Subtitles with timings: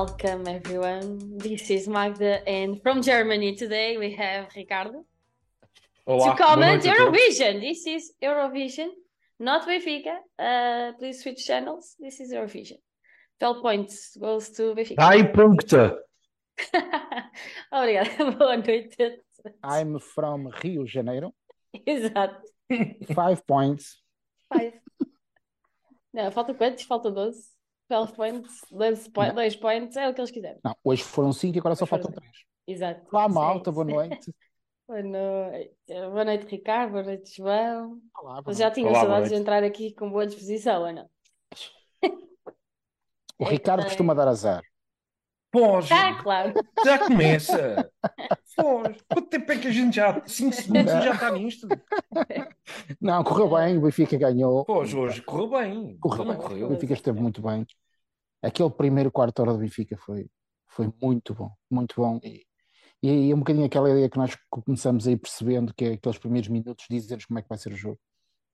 [0.00, 1.38] Welcome everyone.
[1.38, 5.06] This is Magda and from Germany today we have Ricardo
[6.06, 6.82] Olá, to comment.
[6.82, 7.62] Eurovision.
[7.62, 8.90] This is Eurovision,
[9.40, 10.16] not Benfica.
[10.38, 11.96] Uh, please switch channels.
[11.98, 12.76] This is Eurovision.
[13.40, 14.96] 12 points goes to Benfica.
[14.96, 15.96] Drei Punkte.
[17.72, 18.36] Obrigada.
[18.38, 19.22] Boa noite.
[19.64, 21.32] I'm from Rio de Janeiro.
[21.86, 22.42] Exato.
[23.14, 24.02] Five points.
[24.52, 24.74] Five.
[26.12, 26.82] Não, falta quantos?
[26.82, 27.55] Falta 12.
[27.88, 29.34] 12 points, 12 po Não.
[29.34, 30.58] 2 points, é o que eles quiserem.
[30.64, 32.44] Não, hoje foram cinco e agora só Hoje foram faltam três.
[32.66, 33.06] Exato.
[33.12, 34.32] Olá, Sim, malta, boa noite.
[34.88, 35.74] Boa noite.
[35.88, 36.92] Boa noite, Ricardo.
[36.92, 38.00] Boa noite, João.
[38.16, 41.10] Olá, boa já Olá, boa saudades de entrar aqui com boa disposição, ou não?
[43.38, 44.62] O É Ricardo costuma dar azar.
[45.58, 46.52] Pós, Ah, claro.
[46.84, 47.90] já começa.
[48.56, 50.22] Pós, quanto tempo é que a gente já.
[50.26, 51.66] 5 segundos e já está nisto?
[53.00, 54.64] Não, correu bem, o Benfica ganhou.
[54.66, 55.96] Pós, hoje correu bem.
[55.98, 56.34] Correu bem.
[56.34, 56.68] O correu.
[56.68, 57.66] Benfica esteve muito bem.
[58.42, 60.26] Aquele primeiro quarto hora do Benfica foi,
[60.68, 62.20] foi muito bom, muito bom.
[62.22, 62.44] E,
[63.02, 66.18] e é um bocadinho aquela ideia que nós começamos a ir percebendo, que é aqueles
[66.18, 67.98] primeiros minutos dizem-nos como é que vai ser o jogo.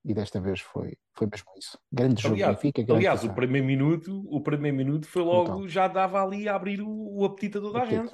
[0.05, 1.79] E desta vez foi, foi mesmo isso.
[1.91, 5.67] Grande jogo Aliás, Benfica, grande aliás, o primeiro minuto, o primeiro minuto foi logo, Brutal.
[5.69, 8.13] já dava ali a abrir o, o apetite a toda a gente.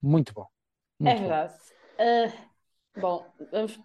[0.00, 0.46] Muito bom.
[1.04, 1.28] É Muito bom.
[1.28, 1.54] verdade.
[1.98, 2.32] Ah,
[2.96, 3.80] bom, vamos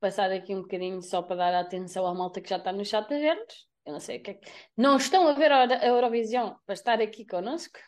[0.00, 3.04] passar aqui um bocadinho só para dar atenção à malta que já está no chat
[3.12, 3.68] a ver-nos.
[3.84, 4.50] Eu não sei o que é que.
[4.76, 7.78] Não estão a ver a Eurovisão para estar aqui connosco?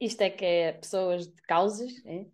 [0.00, 1.90] Isto é que é pessoas de causas.
[2.06, 2.26] é?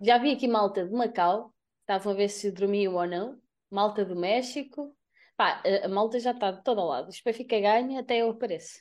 [0.00, 3.40] Já vi aqui malta de Macau, estavam a ver se dormiam ou não.
[3.70, 4.95] Malta do México.
[5.36, 7.10] Pá, a, malta já está de todo ao lado.
[7.10, 8.80] Isto para ficar ganha até eu apareço.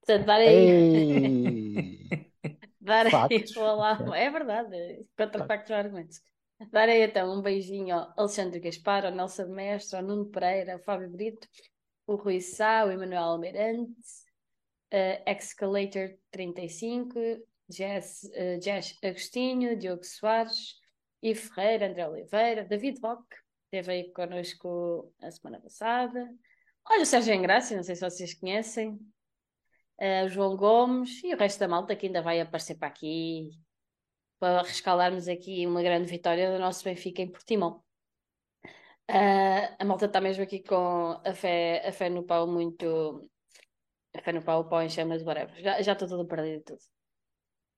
[0.00, 2.08] Portanto, dar aí.
[2.80, 3.98] Dar aí olá.
[4.16, 6.22] É verdade, contra factos e argumentos.
[6.72, 10.78] Dar aí então um beijinho ao Alexandre Gaspar, ao Nelson Mestre, ao Nuno Pereira, ao
[10.78, 11.46] Fábio Brito,
[12.06, 13.92] o Rui Sá, o Emanuel Almeirante,
[14.92, 17.14] uh, Excalator 35,
[17.68, 20.80] Jess, uh, Jess Agostinho, Diogo Soares,
[21.22, 23.22] Ivo Ferreira, André Oliveira, David Bock,
[23.68, 26.26] esteve aí connosco a semana passada.
[26.86, 28.98] Olha o Sérgio Engrácia, não sei se vocês conhecem.
[30.00, 33.50] Uh, o João Gomes e o resto da malta que ainda vai aparecer para aqui
[34.38, 37.82] para rescalarmos aqui uma grande vitória do nosso Benfica em Portimão.
[39.10, 43.28] Uh, a malta está mesmo aqui com a fé, a fé no pau muito.
[44.14, 45.60] A fé no pau, o pau em chamas, whatever.
[45.60, 46.80] Já, estou toda perdida e tudo.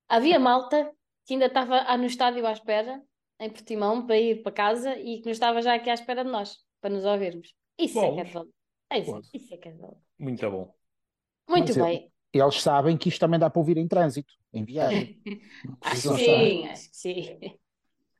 [0.08, 0.92] Havia malta
[1.26, 3.02] que ainda estava no estádio à espera,
[3.40, 6.30] em Portimão, para ir para casa e que não estava já aqui à espera de
[6.30, 7.54] nós, para nos ouvirmos.
[7.78, 8.50] Isso é que é de valer.
[8.90, 9.96] É isso, isso é que é de valer.
[10.18, 10.74] Muito bom.
[11.48, 12.12] Muito Mas eu- bem.
[12.32, 15.20] Eles sabem que isto também dá para ouvir em trânsito, em viagem.
[15.82, 16.38] Acho que estar.
[16.38, 17.38] sim, acho que sim.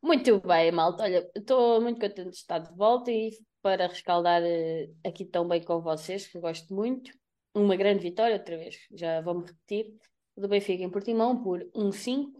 [0.02, 1.04] Muito bem, malta.
[1.04, 3.30] Olha, estou muito contente de estar de volta e
[3.62, 7.12] para rescaldar eh, aqui tão bem com vocês, que eu gosto muito.
[7.54, 9.94] Uma grande vitória, outra vez, já vou-me repetir,
[10.36, 12.39] do Benfica em Portimão por 1-5.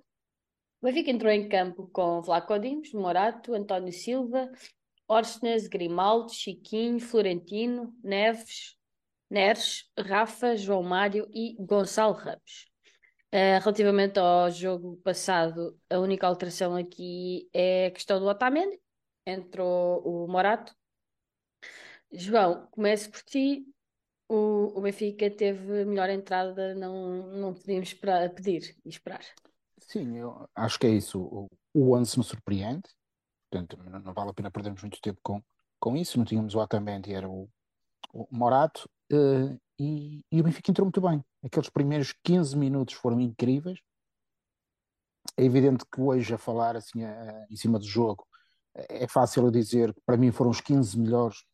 [0.80, 4.50] O Benfica entrou em campo com Vlaco Dimos, Morato, António Silva,
[5.06, 8.78] Orsnes, Grimaldo, Chiquinho, Florentino, Neves,
[9.28, 12.70] Neres, Rafa, João Mário e Gonçalo Ramos.
[13.32, 18.80] Uh, relativamente ao jogo passado, a única alteração aqui é a questão do Otamendi.
[19.26, 20.74] Entrou o Morato.
[22.10, 23.66] João, começo por ti.
[24.28, 29.24] O, o Benfica teve melhor entrada, não, não podíamos esperar- pedir e esperar.
[29.90, 31.20] Sim, eu acho que é isso.
[31.20, 32.88] O, o 11 me surpreende,
[33.50, 35.42] portanto, não, não vale a pena perdermos muito tempo com,
[35.80, 36.16] com isso.
[36.16, 37.50] Não tínhamos o Otamendi, era o,
[38.12, 41.24] o Morato, eh, e, e o Benfica entrou muito bem.
[41.44, 43.80] Aqueles primeiros 15 minutos foram incríveis.
[45.36, 47.00] É evidente que hoje, a falar assim
[47.50, 48.24] em cima do jogo,
[48.74, 51.44] é fácil eu dizer que para mim foram os 15 melhores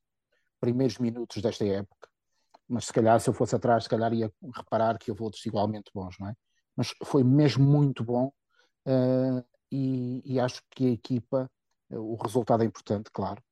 [0.60, 2.08] primeiros minutos desta época.
[2.68, 5.90] Mas se calhar, se eu fosse atrás, se calhar ia reparar que houve outros igualmente
[5.94, 6.36] bons, não é?
[6.76, 8.30] Mas foi mesmo muito bom
[8.86, 11.50] eh, e, e acho que a equipa,
[11.90, 13.42] eh, o resultado é importante, claro.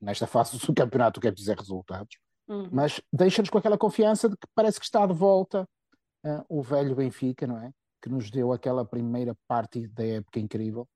[0.00, 2.16] Nesta fase do campeonato, o que é preciso é resultados.
[2.48, 2.68] Uhum.
[2.70, 5.68] Mas deixa-nos com aquela confiança de que parece que está de volta
[6.24, 7.72] eh, o velho Benfica, não é?
[8.00, 10.88] Que nos deu aquela primeira parte da época incrível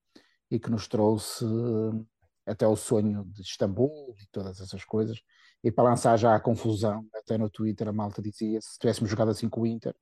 [0.51, 2.05] e que nos trouxe eh,
[2.47, 5.21] até o sonho de Istambul e todas essas coisas.
[5.63, 9.31] E para lançar já a confusão, até no Twitter a malta dizia se tivéssemos jogado
[9.31, 9.95] assim com o Inter,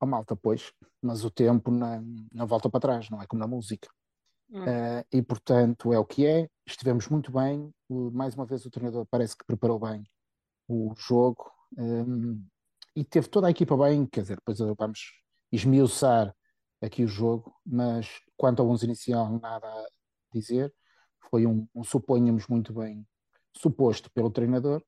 [0.00, 0.72] a malta, pois,
[1.02, 3.88] mas o tempo não, não volta para trás, não é como na música.
[4.52, 7.74] Eh, e portanto é o que é, estivemos muito bem,
[8.12, 10.04] mais uma vez o treinador parece que preparou bem
[10.68, 12.44] o jogo um,
[12.94, 15.00] e teve toda a equipa bem, quer dizer, depois vamos
[15.50, 16.34] esmiuçar
[16.80, 19.86] aqui o jogo, mas quanto ao 11 inicial, nada a
[20.32, 20.72] dizer.
[21.30, 23.06] Foi um, um suponhamos muito bem
[23.52, 24.82] suposto pelo treinador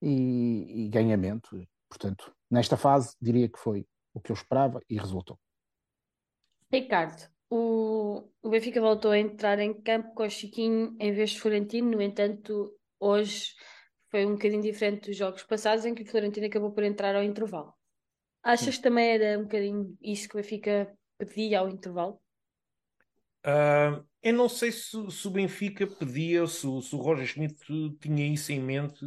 [0.00, 1.60] e, e ganhamento.
[1.88, 5.38] Portanto, nesta fase, diria que foi o que eu esperava e resultou.
[6.70, 11.40] Ricardo, o, o Benfica voltou a entrar em campo com o Chiquinho em vez de
[11.40, 13.54] Florentino, no entanto, hoje
[14.10, 17.22] foi um bocadinho diferente dos jogos passados em que o Florentino acabou por entrar ao
[17.22, 17.74] intervalo.
[18.42, 22.20] Achas que também era um bocadinho isso que o Benfica pedia ao intervalo?
[23.44, 27.56] Uh, eu não sei se, se, o Benfica pedia, se, se o Roger Schmidt
[28.00, 29.04] tinha isso em mente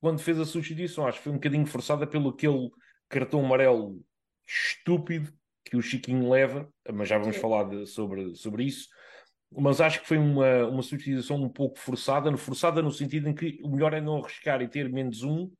[0.00, 1.06] quando fez a substituição.
[1.06, 2.70] Acho que foi um bocadinho forçada pelo aquele
[3.08, 4.02] cartão amarelo
[4.48, 5.32] estúpido
[5.64, 7.42] que o Chiquinho leva, mas já vamos Sim.
[7.42, 8.88] falar de, sobre, sobre isso.
[9.52, 13.60] Mas acho que foi uma, uma substituição um pouco forçada, forçada no sentido em que
[13.62, 15.50] o melhor é não arriscar e ter menos um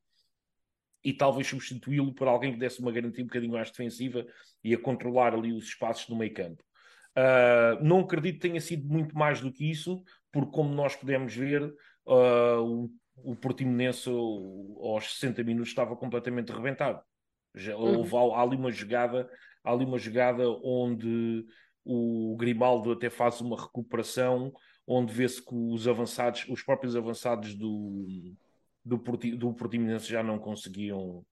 [1.05, 4.27] e talvez substituí-lo por alguém que desse uma garantia um bocadinho mais defensiva
[4.65, 6.63] e a controlar ali os espaços no meio campo.
[7.17, 10.03] Uh, não acredito que tenha sido muito mais do que isso,
[10.33, 11.63] porque como nós podemos ver,
[12.07, 17.01] uh, o, o Portimonense aos 60 minutos estava completamente rebentado.
[17.55, 17.99] Já, uhum.
[17.99, 19.29] houve, há ali uma jogada,
[19.65, 21.45] há ali uma jogada onde
[21.85, 24.53] o Grimaldo até faz uma recuperação,
[24.87, 28.35] onde vê-se que os avançados, os próprios avançados do,
[28.85, 28.97] do,
[29.37, 31.25] do Portimonense já não conseguiam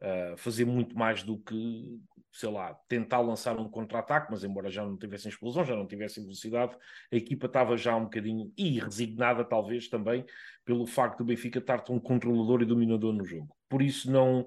[0.00, 1.98] uh, fazer muito mais do que,
[2.32, 6.22] sei lá, tentar lançar um contra-ataque, mas embora já não tivessem explosão, já não tivessem
[6.22, 6.76] velocidade,
[7.12, 10.24] a equipa estava já um bocadinho, e resignada talvez também,
[10.64, 13.54] pelo facto do Benfica estar tão controlador e dominador no jogo.
[13.68, 14.46] Por isso não,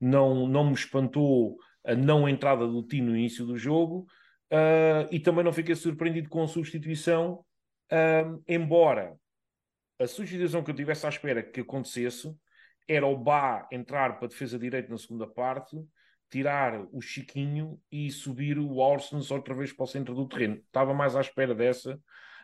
[0.00, 4.06] não, não me espantou a não entrada do Tino no início do jogo,
[4.52, 7.44] uh, e também não fiquei surpreendido com a substituição,
[7.92, 9.16] uh, embora
[9.98, 12.32] a substituição que eu tivesse à espera que acontecesse
[12.86, 15.76] era o Bá entrar para defesa direita na segunda parte,
[16.30, 20.56] tirar o Chiquinho e subir o Orsens outra vez para o centro do terreno.
[20.56, 21.98] Estava mais à espera dessa,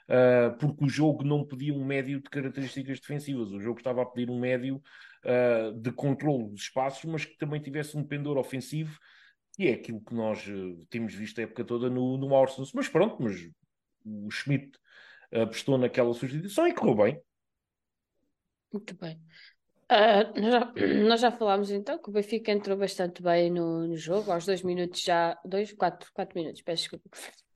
[0.09, 3.51] uh, porque o jogo não pedia um médio de características defensivas.
[3.51, 4.83] O jogo estava a pedir um médio
[5.25, 8.99] uh, de controle dos espaços, mas que também tivesse um pendor ofensivo,
[9.55, 12.73] que é aquilo que nós uh, temos visto a época toda no, no Orsens.
[12.73, 13.37] Mas pronto, mas
[14.05, 14.79] o Schmidt
[15.33, 17.23] apostou naquela substituição e correu bem.
[18.73, 19.21] Muito bem.
[19.91, 20.73] Uh, nós, já,
[21.09, 24.63] nós já falámos então que o Benfica entrou bastante bem no, no jogo, aos dois
[24.63, 27.09] minutos já, dois, quatro, quatro minutos, peço desculpa,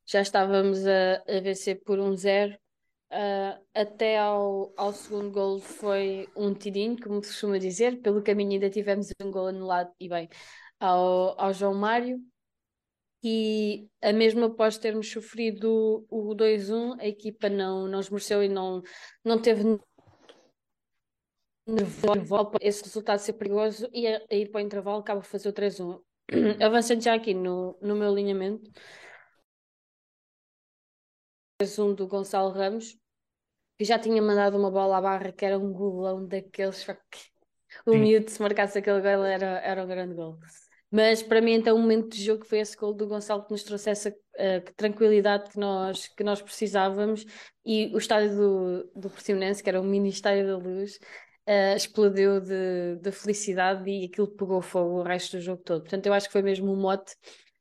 [0.08, 2.56] já estávamos a, a vencer por um zero.
[3.10, 8.00] Uh, até ao, ao segundo gol foi um tirinho, como se costuma dizer.
[8.00, 10.28] Pelo caminho ainda tivemos um gol anulado e bem
[10.80, 12.20] ao, ao João Mário.
[13.22, 18.48] E a mesma após termos sofrido o, o 2-1, a equipa não, não esmoreceu e
[18.48, 18.80] não,
[19.24, 19.62] não teve
[21.66, 25.48] intervalo, esse resultado ser perigoso e a, a ir para o intervalo acaba por fazer
[25.48, 26.00] o 3-1.
[26.64, 28.70] Avançando já aqui no, no meu alinhamento,
[31.60, 32.96] 3-1 do Gonçalo Ramos,
[33.76, 37.18] que já tinha mandado uma bola à barra que era um golão daqueles, só que
[37.86, 40.38] o miúdo se marcasse aquele gol era, era um grande gol.
[40.90, 43.62] Mas para mim, então, o momento de jogo foi esse gol do Gonçalo que nos
[43.62, 47.26] trouxe essa uh, tranquilidade que nós, que nós precisávamos
[47.64, 50.98] e o estádio do, do Portimonense, que era o mini estádio da luz,
[51.46, 55.82] uh, explodiu de, de felicidade e aquilo pegou fogo o resto do jogo todo.
[55.82, 57.14] Portanto, eu acho que foi mesmo um mote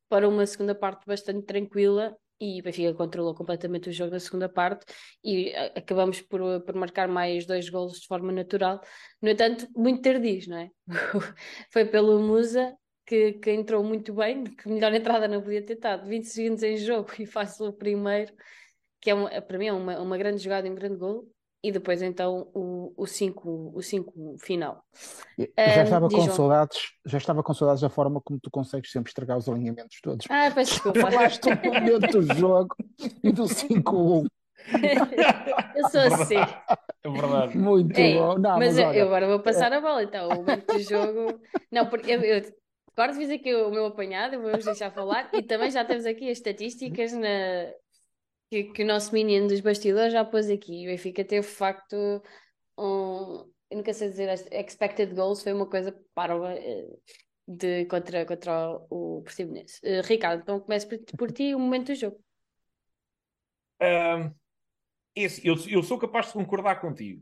[0.08, 4.48] para uma segunda parte bastante tranquila e o Benfica controlou completamente o jogo na segunda
[4.48, 4.86] parte
[5.24, 8.81] e eh, acabamos por, por marcar mais dois golos de forma natural.
[9.22, 10.70] No entanto, muito tardios, não é?
[11.72, 12.75] Foi pelo Musa
[13.06, 16.77] que, que, entrou muito bem, que melhor entrada não podia ter estado, 20 segundos em
[16.77, 18.34] jogo e faz o primeiro,
[19.01, 21.27] que é uma, para mim é uma, uma grande jogada e um grande gol
[21.64, 24.84] e depois então o 5 o cinco final.
[25.58, 29.38] Já estava com saudades, já estava com saudades da forma como tu consegues sempre estragar
[29.38, 30.26] os alinhamentos todos.
[30.30, 31.00] Ah, peço desculpa.
[31.00, 32.76] Falaste do momento do jogo
[33.24, 34.28] e do 5-1.
[35.76, 36.36] eu sou assim.
[36.36, 37.58] É verdade.
[37.58, 38.38] Muito Ei, bom.
[38.38, 40.30] Não, mas, mas olha, eu agora vou passar a bola, então.
[40.30, 41.40] O momento do jogo.
[41.72, 42.44] Não, porque eu, eu
[42.96, 46.38] agora fiz aqui o meu apanhado, vamos deixar falar, e também já temos aqui as
[46.38, 47.72] estatísticas na,
[48.50, 50.86] que, que o nosso menino dos bastidores já pôs aqui.
[50.86, 51.96] O Benfica teve, de facto,
[52.77, 53.51] um.
[53.70, 56.88] Eu nunca sei dizer, expected goals foi uma coisa para eh,
[57.46, 59.82] de, contra, contra o Portimonense.
[59.84, 62.24] Uh, Ricardo, então começo por, por ti o momento do jogo.
[63.82, 64.34] Um,
[65.13, 67.22] esse, eu, eu sou capaz de concordar contigo,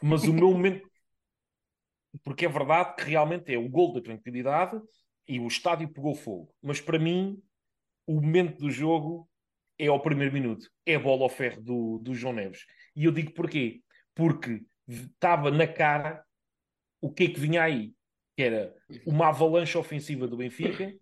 [0.00, 0.88] mas o meu momento.
[2.22, 4.80] Porque é verdade que realmente é o gol da tranquilidade
[5.26, 6.54] e o estádio pegou fogo.
[6.62, 7.42] Mas para mim,
[8.06, 9.28] o momento do jogo
[9.82, 10.70] é ao primeiro minuto.
[10.86, 12.64] É bola ao ferro do, do João Neves.
[12.94, 13.82] E eu digo porquê?
[14.14, 16.24] Porque estava na cara
[17.00, 17.92] o que é que vinha aí.
[18.36, 18.74] Que era
[19.04, 20.94] uma avalanche ofensiva do Benfica,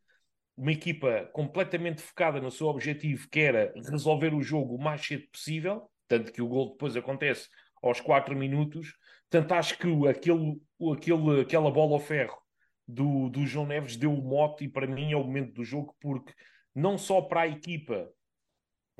[0.56, 5.28] uma equipa completamente focada no seu objetivo, que era resolver o jogo o mais cedo
[5.30, 7.48] possível, tanto que o gol depois acontece
[7.82, 8.94] aos 4 minutos.
[9.28, 10.58] Tanto acho que aquele,
[10.90, 12.36] aquele, aquela bola ao ferro
[12.88, 15.94] do, do João Neves deu o mote e para mim é o momento do jogo
[16.00, 16.32] porque
[16.74, 18.10] não só para a equipa,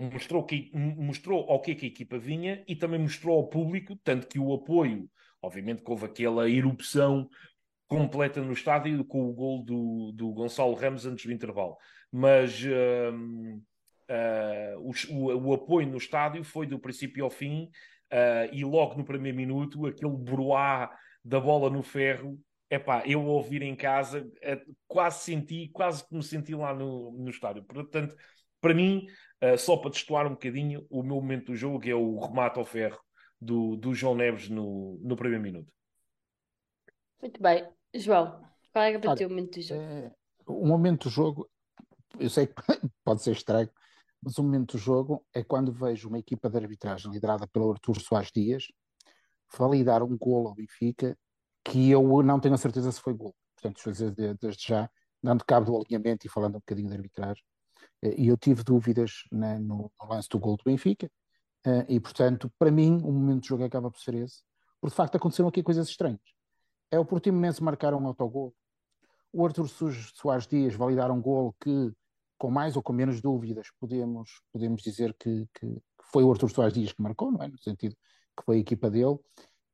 [0.01, 3.97] mostrou, que, mostrou ao que, é que a equipa vinha e também mostrou ao público,
[4.03, 5.09] tanto que o apoio,
[5.43, 7.29] obviamente que houve aquela erupção
[7.87, 11.77] completa no estádio com o gol do, do Gonçalo Ramos antes do intervalo.
[12.11, 13.13] Mas uh,
[14.11, 17.65] uh, o, o, apoio no estádio foi do princípio ao fim
[18.13, 20.91] uh, e logo no primeiro minuto aquele broá
[21.25, 22.39] da bola no ferro
[22.71, 27.29] epá, eu ouvir em casa é, quase senti, quase que me senti lá no, no
[27.29, 27.65] estádio.
[27.65, 28.15] Portanto,
[28.61, 29.07] para mim,
[29.43, 32.65] uh, só para destoar um bocadinho, o meu momento do jogo é o remate ao
[32.65, 32.99] ferro
[33.41, 35.73] do, do João Neves no, no primeiro minuto.
[37.21, 37.69] Muito bem.
[37.95, 38.41] João,
[38.73, 39.83] qual é para ti o momento do jogo?
[39.83, 40.13] É,
[40.47, 41.51] o momento do jogo,
[42.19, 42.55] eu sei que
[43.05, 43.71] pode ser estranho,
[44.23, 47.99] mas o momento do jogo é quando vejo uma equipa de arbitragem liderada pelo Artur
[48.01, 48.65] Soares Dias
[49.57, 51.17] validar um golo ao Benfica
[51.65, 53.35] que eu não tenho a certeza se foi gol.
[53.55, 54.91] Portanto, estou a dizer desde já,
[55.23, 57.43] dando cabo do alinhamento e falando um bocadinho de arbitragem.
[58.03, 61.11] Eh, e eu tive dúvidas né, no, lance do gol do Benfica,
[61.67, 64.43] eh, e portanto, para mim, o momento do jogo acaba por ser esse,
[64.81, 66.21] porque de facto aconteceram aqui coisas estranhas
[66.91, 68.55] é o Portimonense marcar um autogol.
[69.33, 71.93] O Arthur Soares Dias validar um gol que,
[72.37, 75.81] com mais ou com menos dúvidas, podemos, podemos dizer que, que
[76.13, 77.49] foi o Arthur Soares Dias que marcou, não é?
[77.49, 77.95] No sentido
[78.37, 79.19] que foi a equipa dele.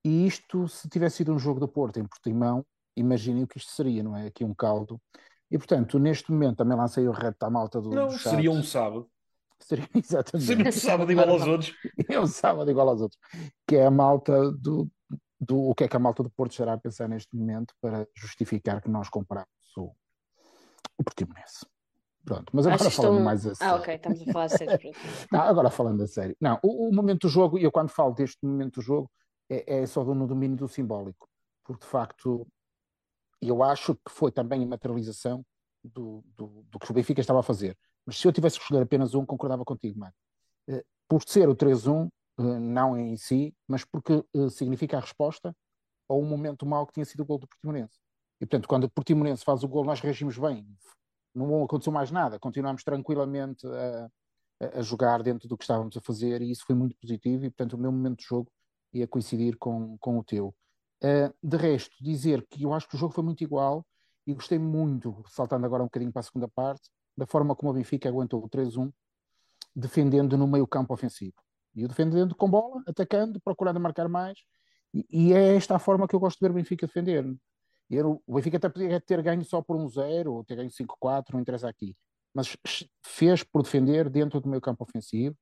[0.04, 2.64] E isto, se tivesse sido um jogo do Porto em Portimão,
[2.94, 4.26] imaginem o que isto seria, não é?
[4.26, 5.00] Aqui um caldo.
[5.50, 7.90] E portanto, neste momento também lancei o reto à malta do.
[7.90, 9.08] Não, do seria um sábado.
[9.60, 10.46] Seria exatamente.
[10.46, 11.72] Seria um sábado igual aos outros.
[12.10, 13.20] É um sábado igual aos outros.
[13.66, 14.88] Que é a malta do,
[15.40, 18.06] do o que é que a malta do Porto estará a pensar neste momento para
[18.14, 19.92] justificar que nós compramos o,
[20.98, 21.66] o Portimonense.
[22.24, 23.74] Pronto, mas agora falando mais a sério.
[23.74, 24.90] Ah, ok, estamos a falar a sério.
[25.30, 26.36] não, agora falando a sério.
[26.40, 29.08] Não, o, o, momento do jogo, e eu quando falo deste momento do jogo,
[29.48, 31.28] é, é só no domínio do simbólico,
[31.64, 32.44] porque de facto
[33.40, 35.44] eu acho que foi também a materialização
[35.84, 37.76] do, do, do que o Benfica estava a fazer.
[38.04, 40.14] Mas se eu tivesse que escolher apenas um, concordava contigo, mano.
[40.68, 45.54] Eh, por ser o 3-1, eh, não em si, mas porque eh, significa a resposta
[46.08, 47.98] a um momento mau que tinha sido o gol do Portimonense.
[48.40, 50.66] E portanto, quando o Portimonense faz o gol, nós reagimos bem.
[51.34, 54.10] Não aconteceu mais nada, continuamos tranquilamente a,
[54.78, 57.44] a, jogar dentro do que estávamos a fazer e isso foi muito positivo.
[57.44, 58.50] E portanto, o meu momento de jogo
[58.92, 60.54] ia coincidir com, com o teu.
[61.02, 63.86] Uh, de resto, dizer que eu acho que o jogo foi muito igual
[64.26, 67.74] e gostei muito, saltando agora um bocadinho para a segunda parte, da forma como o
[67.74, 68.92] Benfica aguentou o 3-1,
[69.74, 71.34] defendendo no meio campo ofensivo.
[71.74, 74.38] E defendendo com bola, atacando, procurando marcar mais.
[74.92, 77.24] E, e, é esta a forma que eu gosto de ver o Benfica defender.
[77.90, 81.34] E o Benfica até podia ter ganho só por um 0 ou ter ganho 5-4,
[81.34, 81.94] não interessa aqui.
[82.34, 82.56] Mas
[83.04, 85.36] fez por defender dentro do meio campo ofensivo,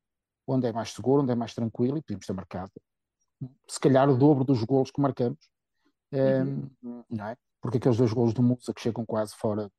[0.46, 2.72] onde é mais seguro, onde é mais tranquilo, e podíamos ter marcado
[3.68, 5.38] se calhar o dobro dos golos que marcamos.
[6.12, 6.70] Uhum.
[6.82, 7.36] Um, não é?
[7.60, 9.70] Porque aqueles dois golos do Musa que chegam quase fora,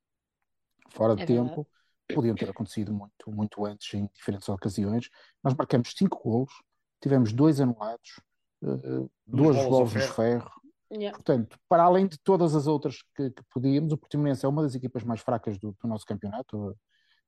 [0.90, 1.48] fora de é tempo.
[1.48, 1.76] Verdade
[2.14, 5.10] podiam ter acontecido muito, muito antes em diferentes ocasiões.
[5.44, 6.54] Nós marcamos cinco golos,
[7.02, 8.22] tivemos dois anulados,
[8.62, 10.52] uh, duas bolas de ferro.
[10.92, 11.18] Yeah.
[11.18, 14.76] Portanto, para além de todas as outras que, que podíamos, o Portimonense é uma das
[14.76, 16.78] equipas mais fracas do, do nosso campeonato.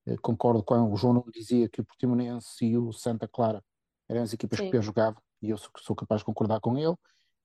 [0.06, 3.64] Uh, concordo com o João não dizia que o Portimonense e o Santa Clara
[4.08, 4.66] eram as equipas Sim.
[4.66, 6.96] que pior jogavam e eu sou, sou capaz de concordar com ele.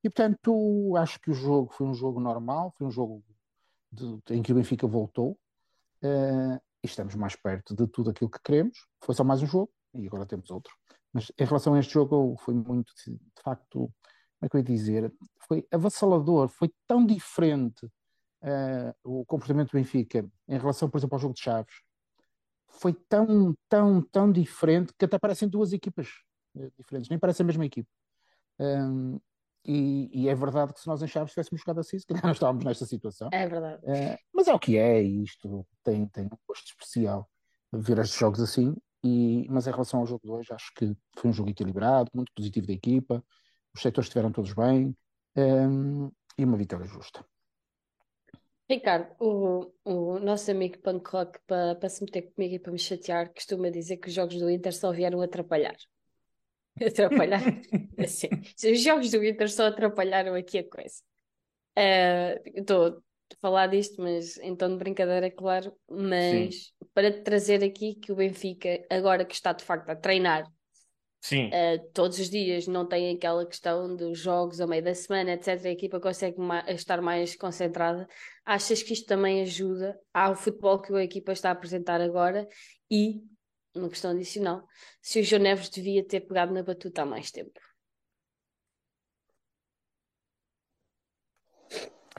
[0.04, 3.24] E portanto, acho que o jogo foi um jogo normal, foi um jogo
[3.90, 5.38] de, em que o Benfica voltou.
[6.02, 8.86] Uh, e estamos mais perto de tudo aquilo que queremos.
[9.00, 10.74] Foi só mais um jogo e agora temos outro.
[11.12, 13.92] Mas em relação a este jogo, foi muito, de facto, como
[14.42, 15.12] é que eu ia dizer?
[15.46, 21.20] Foi avassalador, foi tão diferente uh, o comportamento do Benfica em relação, por exemplo, ao
[21.20, 21.74] jogo de Chaves.
[22.66, 26.08] Foi tão, tão, tão diferente que até parecem duas equipas
[26.78, 27.88] diferentes, nem parece a mesma equipa.
[28.58, 29.20] Um,
[29.64, 32.32] e, e, é verdade que se nós em Chaves tivéssemos jogado assim, se calhar não
[32.32, 33.28] estávamos nesta situação.
[33.32, 33.80] É verdade.
[33.84, 37.28] Uh, mas é o que é, e isto tem, tem um gosto especial
[37.72, 38.74] ver estes jogos assim.
[39.04, 42.32] E, mas em relação ao jogo de hoje, acho que foi um jogo equilibrado, muito
[42.34, 43.24] positivo da equipa,
[43.74, 44.96] os setores estiveram todos bem
[45.36, 47.24] um, e uma vitória justa.
[48.68, 52.78] Ricardo, o, o nosso amigo Punk Rock, para, para se meter comigo e para me
[52.78, 55.76] chatear, costuma dizer que os jogos do Inter só vieram atrapalhar.
[56.86, 57.42] Atrapalhar.
[57.98, 58.28] assim,
[58.72, 61.02] os jogos do Inter só atrapalharam aqui a coisa.
[61.78, 63.00] Uh, Estou a
[63.40, 65.72] falar disto, mas em tom de brincadeira, claro.
[65.88, 66.86] Mas Sim.
[66.94, 70.44] para trazer aqui que o Benfica, agora que está de facto a treinar.
[71.30, 75.66] Uh, todos os dias, não tem aquela questão dos jogos ao meio da semana, etc.
[75.66, 78.08] A equipa consegue ma estar mais concentrada.
[78.44, 82.48] Achas que isto também ajuda ao futebol que a equipa está a apresentar agora
[82.90, 83.22] e
[83.74, 84.66] uma questão adicional,
[85.00, 87.58] se o João Neves devia ter pegado na batuta há mais tempo.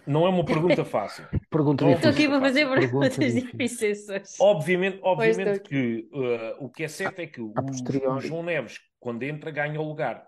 [0.05, 1.25] Não é uma pergunta fácil.
[1.49, 2.29] Pergunta Estou aqui difícil.
[2.29, 3.51] para fazer Pergunta perguntas difícil.
[3.51, 4.05] difíceis.
[4.39, 8.19] Obviamente, obviamente que uh, o que é certo é que o, o.
[8.19, 10.27] João Neves, quando entra, ganha o lugar.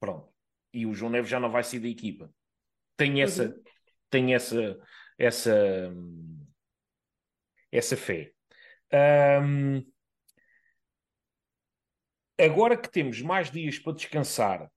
[0.00, 0.28] Pronto.
[0.72, 2.32] E o João Neves já não vai sair da equipa.
[2.96, 3.62] Tem essa, Uhum.
[4.10, 4.78] tem essa,
[5.16, 5.54] essa,
[5.92, 6.46] hum,
[7.70, 8.32] essa fé.
[9.42, 9.84] Hum,
[12.38, 14.70] agora que temos mais dias para descansar,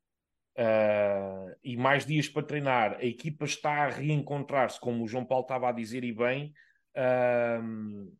[0.57, 5.43] ah, e mais dias para treinar, a equipa está a reencontrar-se, como o João Paulo
[5.43, 6.53] estava a dizer, e bem,
[7.61, 8.13] hum,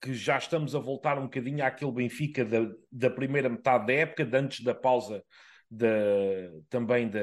[0.00, 4.24] que já estamos a voltar um bocadinho àquele Benfica da, da primeira metade da época,
[4.24, 5.24] de antes da pausa
[5.70, 5.88] da,
[6.68, 7.20] também da,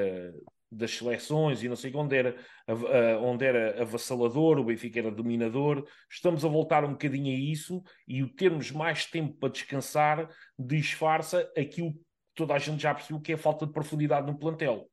[0.70, 5.86] das seleções e não sei onde era, ah, onde era avassalador, o Benfica era dominador.
[6.10, 11.50] Estamos a voltar um bocadinho a isso e o termos mais tempo para descansar disfarça
[11.56, 12.00] aquilo que
[12.34, 14.88] toda a gente já percebeu que é a falta de profundidade no plantel.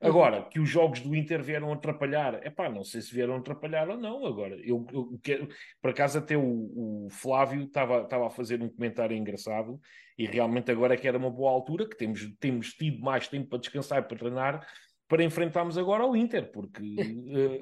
[0.00, 3.88] Agora, que os jogos do Inter vieram atrapalhar, é pá, não sei se vieram atrapalhar
[3.88, 4.26] ou não.
[4.26, 5.48] Agora, eu, eu quero,
[5.80, 9.80] por acaso, até o, o Flávio estava estava a fazer um comentário engraçado
[10.18, 13.48] e realmente agora é que era uma boa altura, que temos, temos tido mais tempo
[13.48, 14.66] para descansar e para treinar,
[15.08, 16.96] para enfrentarmos agora o Inter, porque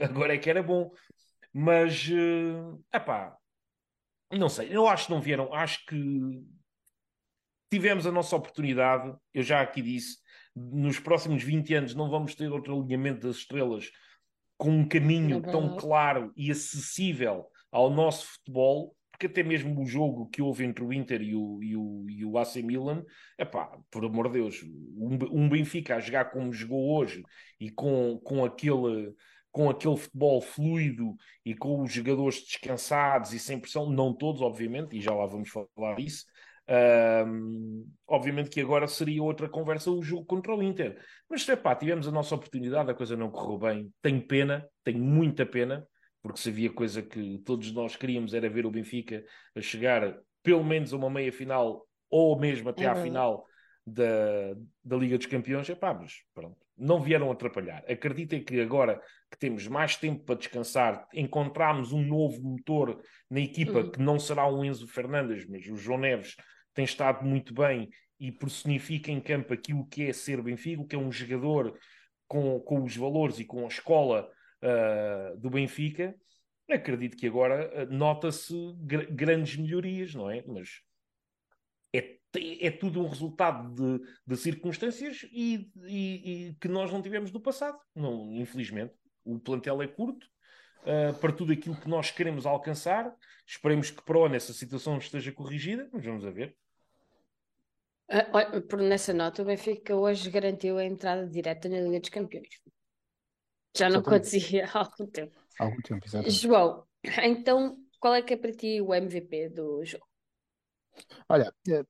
[0.00, 0.90] eh, agora é que era bom.
[1.52, 2.08] Mas,
[2.92, 3.36] é pá,
[4.32, 6.42] não sei, eu acho que não vieram, acho que
[7.70, 10.18] tivemos a nossa oportunidade, eu já aqui disse,
[10.54, 13.90] nos próximos 20 anos não vamos ter outro alinhamento das estrelas
[14.56, 19.86] com um caminho É tão claro e acessível ao nosso futebol, porque até mesmo o
[19.86, 23.02] jogo que houve entre o Inter e o, e o, e o AC Milan,
[23.38, 24.62] epá, por amor de Deus,
[24.96, 27.22] um, um Benfica a jogar como jogou hoje
[27.58, 29.14] e com, com aquele
[29.50, 31.14] com aquele futebol fluido
[31.44, 35.48] e com os jogadores descansados e sem pressão, não todos, obviamente, e já lá vamos
[35.48, 36.24] falar disso,
[36.66, 40.98] Ahm, obviamente que agora seria outra conversa o jogo contra o Inter.
[41.28, 43.92] Mas epá, tivemos a nossa oportunidade, a coisa não correu bem.
[44.02, 45.86] Tenho pena, tenho muita pena,
[46.24, 49.22] porque se havia coisa que todos nós queríamos era ver o Benfica
[49.54, 53.10] a chegar pelo menos a uma meia final ou mesmo até É à verdade.
[53.10, 53.46] final
[53.86, 55.68] da, da Liga dos Campeões.
[55.68, 57.84] Epá, mas pronto, não vieram atrapalhar.
[57.86, 63.80] Acreditem que agora que temos mais tempo para descansar, encontramos um novo motor na equipa
[63.80, 63.90] Uhum.
[63.90, 66.36] que não será um Enzo Fernandes, mas o João Neves
[66.72, 70.96] tem estado muito bem e personifica em campo aquilo que é ser Benfica, o que
[70.96, 71.78] é um jogador
[72.26, 74.26] com, com os valores e com a escola
[74.64, 76.14] ah, do Benfica.
[76.70, 80.42] Acredito que agora ah, nota-se gr- grandes melhorias, não é?
[80.46, 80.80] Mas
[81.92, 82.18] é,
[82.60, 87.40] é tudo um resultado de, de circunstâncias e, e- e que nós não tivemos no
[87.40, 88.94] passado, não, infelizmente.
[89.24, 90.26] O plantel é curto
[90.84, 93.14] ah, para tudo aquilo que nós queremos alcançar.
[93.46, 96.56] Esperemos que para o essa situação esteja corrigida, mas vamos a ver.
[98.08, 102.60] Ah, por nessa nota, o Benfica hoje garantiu a entrada direta na Liga dos Campeões.
[103.76, 104.26] Já não Exatamente.
[104.28, 105.40] acontecia há algum tempo.
[105.58, 106.40] Há algum tempo, exatamente.
[106.40, 106.86] João,
[107.22, 110.06] então qual é que é para ti o MVP do jogo?
[111.28, 111.84] Olha, eh,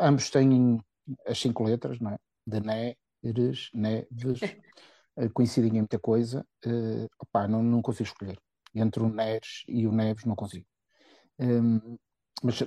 [0.00, 0.80] ambos têm
[1.26, 2.18] as cinco letras, não é?
[2.46, 4.40] De Neres, Neves,
[5.16, 6.44] eh, coincidem em muita coisa.
[6.64, 8.38] Eh, opá, não, não consigo escolher.
[8.74, 10.66] Entre o Neres e o Neves não consigo.
[11.38, 11.98] Hum,
[12.42, 12.62] mas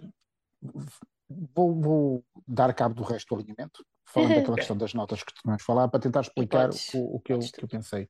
[1.27, 5.63] vou, vou dar cabo do resto do alinhamento, falando daquela questão das notas que vamos
[5.63, 7.51] falar, para tentar explicar podes, o, o que, eu, tu.
[7.51, 8.09] que eu pensei.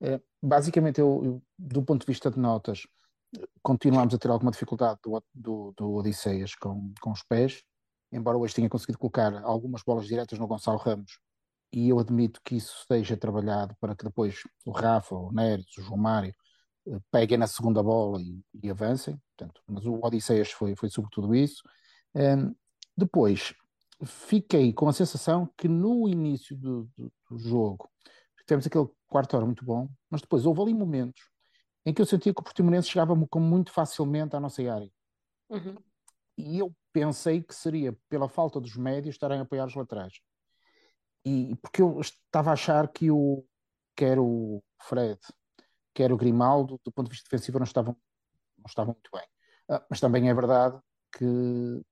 [0.00, 2.86] Eh, basicamente, eu, eu, do ponto de vista de notas,
[3.62, 7.62] continuamos a ter alguma dificuldade do, do, do Odisseias com, com os pés,
[8.12, 11.18] embora hoje tenha conseguido colocar algumas bolas diretas no Gonçalo Ramos,
[11.72, 15.82] e eu admito que isso seja trabalhado para que depois o Rafa, o Neres, o
[15.82, 16.32] João Mário
[16.86, 19.20] eh, peguem na segunda bola e, e avancem.
[19.36, 21.62] Portanto, mas o Odisseias foi, foi sobretudo isso.
[22.14, 22.54] Um,
[22.96, 23.52] depois,
[24.04, 27.90] fiquei com a sensação que no início do, do, do jogo
[28.46, 31.30] tivemos aquele quarto hora muito bom, mas depois houve ali momentos
[31.86, 34.90] em que eu sentia que o Portimonense chegava muito facilmente à nossa área.
[35.50, 35.76] Uhum.
[36.36, 40.14] E eu pensei que seria pela falta dos médios estarem a apoiar os laterais.
[41.24, 43.44] E porque eu estava a achar que o
[43.96, 45.20] quer o Fred,
[45.94, 47.96] quer o Grimaldo, do ponto de vista defensivo, não estavam,
[48.58, 49.26] não estavam muito bem.
[49.68, 50.78] Ah, mas também é verdade
[51.16, 51.24] que,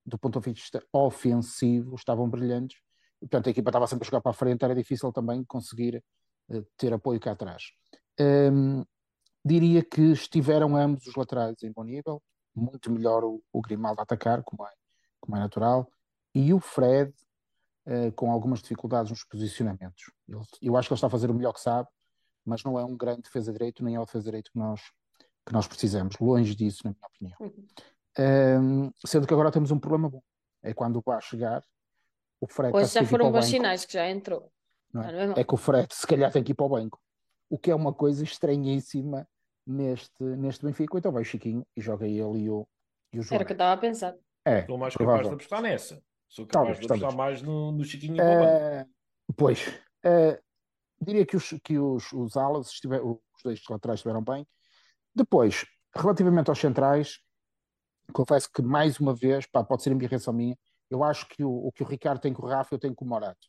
[0.04, 2.78] do ponto de vista ofensivo, estavam brilhantes.
[3.20, 6.02] Portanto, a equipa estava sempre a jogar para a frente, era difícil também conseguir
[6.48, 7.70] uh, ter apoio cá atrás.
[8.20, 8.84] Um,
[9.44, 12.20] diria que estiveram ambos os laterais em bom nível,
[12.54, 14.72] muito melhor o, o Grimaldo a atacar, como é,
[15.20, 15.88] como é natural,
[16.34, 17.12] e o Fred
[17.86, 20.10] uh, com algumas dificuldades nos posicionamentos.
[20.28, 21.88] Ele, eu acho que ele está a fazer o melhor que sabe,
[22.44, 24.80] mas não é um grande defesa direito, nem é o defesa direito que nós,
[25.46, 26.16] que nós precisamos.
[26.18, 27.54] Longe disso, na minha opinião.
[28.18, 30.22] Um, sendo que agora temos um problema bom.
[30.62, 31.64] É quando o Bá chegar,
[32.40, 34.52] o Fred Hoje já foram bons sinais que já entrou.
[34.92, 35.26] não é?
[35.26, 37.00] não é é que o Fred se calhar tem que ir para o banco.
[37.48, 39.26] o que é uma coisa estranhíssima
[39.66, 40.98] neste, neste Benfica.
[40.98, 42.66] Então vai o Chiquinho e joga ele e o,
[43.12, 43.36] e o João.
[43.36, 44.14] Era o que eu estava a pensar.
[44.44, 45.22] É, Sou mais provável.
[45.22, 46.02] capaz de apostar nessa.
[46.28, 47.16] Sou capaz Talvez, de apostar talvez.
[47.16, 48.20] mais no, no Chiquinho e.
[48.20, 48.86] Eh,
[49.36, 49.66] pois,
[50.04, 50.40] eh,
[51.00, 54.46] diria que os, que os, os alas, estiver, os dois laterais estiveram bem.
[55.14, 57.20] Depois, relativamente aos centrais,
[58.12, 60.56] confesso que mais uma vez, pá, pode ser embirração minha,
[60.90, 63.04] eu acho que o, o que o Ricardo tem com o Rafa, eu tenho com
[63.04, 63.48] o Morato.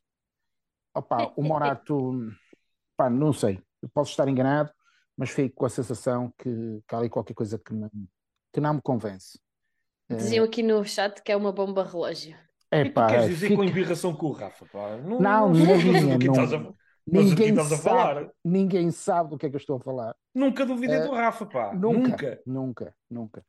[0.95, 2.31] Opa, o Morato,
[2.95, 4.71] pá, não sei, eu posso estar enganado,
[5.17, 7.89] mas fico com a sensação que, que há ali qualquer coisa que não,
[8.51, 9.39] que não me convence.
[10.09, 12.37] Diziam aqui no chat que é uma bomba relógio.
[12.69, 14.65] É pá, queres dizer fica- com embirração com o Rafa?
[14.65, 14.97] Pá?
[14.97, 16.15] Não, Não, não.
[16.33, 18.31] estás a- mas o que ninguém estás a sabe, falar?
[18.45, 20.15] ninguém sabe do que é que eu estou a falar.
[20.33, 21.73] Nunca duvidei Eh, do Rafa, pá.
[21.73, 22.41] Nunca, Nunca.
[22.45, 23.45] nunca, nunca.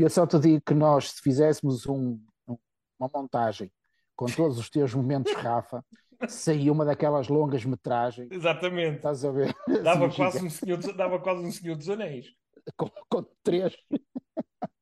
[0.00, 2.56] E eu só te digo que nós, se fizéssemos um- um-
[2.98, 3.70] uma montagem
[4.16, 5.84] com todos os teus momentos, Rafa,
[6.26, 8.96] saía uma daquelas longas metragens, Exatamente.
[8.96, 9.54] estás a ver?
[9.84, 12.34] Dava Assim, quase, um senhor, dos- dava quase um Senhor dos Anéis.
[12.78, 13.76] com, com três.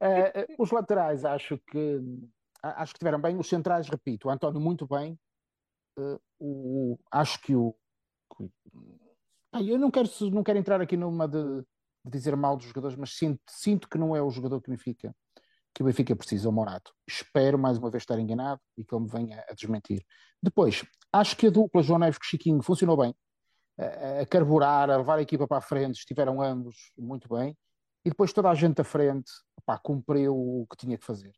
[0.00, 2.00] Eh, os laterais, acho que
[2.62, 3.36] acho que tiveram bem.
[3.36, 5.16] Os centrais, repito, o António muito bem.
[5.96, 7.72] Eh, o, acho que o.
[9.52, 11.38] Ah, eu não quero, não quero entrar aqui numa de,
[12.04, 14.72] de dizer mal dos jogadores, mas sinto, sinto que não é o jogador que o
[14.72, 15.14] Benfica,
[15.74, 16.92] que o Benfica precisa, o Morato.
[17.08, 20.04] Espero mais uma vez estar enganado e que ele me venha a desmentir.
[20.42, 23.14] Depois, acho que a dupla João Neves com Chiquinho funcionou bem,
[24.20, 27.56] a, carburar, a levar a equipa para a frente, estiveram ambos muito bem.
[28.04, 31.32] E depois toda a gente à frente opá, cumpriu o que tinha que fazer.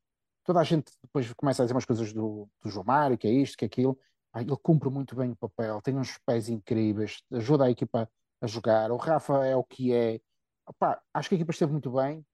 [0.45, 3.31] Toda a gente depois começa a dizer umas coisas do, do João Mário, que é
[3.31, 3.99] isto, que é aquilo.
[4.37, 8.91] Ele cumpre muito bem o papel, tem uns pés incríveis, ajuda a equipa a jogar.
[8.91, 10.21] O Rafa é o que é.
[10.67, 12.25] Opá, acho que a equipa esteve muito bem.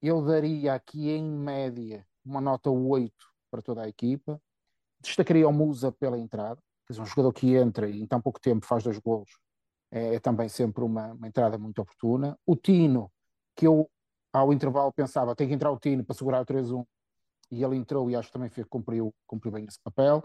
[0.00, 3.12] Eu daria aqui em média uma nota 8
[3.50, 4.40] para toda a equipa.
[5.00, 8.40] Destacaria o Musa pela entrada, quer dizer, um jogador que entra e em tão pouco
[8.40, 9.30] tempo faz dois golos.
[9.90, 12.38] É, é também sempre uma, uma entrada muito oportuna.
[12.46, 13.10] O Tino,
[13.56, 13.90] que eu
[14.32, 16.86] ao intervalo pensava, tem que entrar o Tino para segurar o 3-1
[17.50, 20.24] e ele entrou e acho que também fez, cumpriu, cumpriu bem esse papel.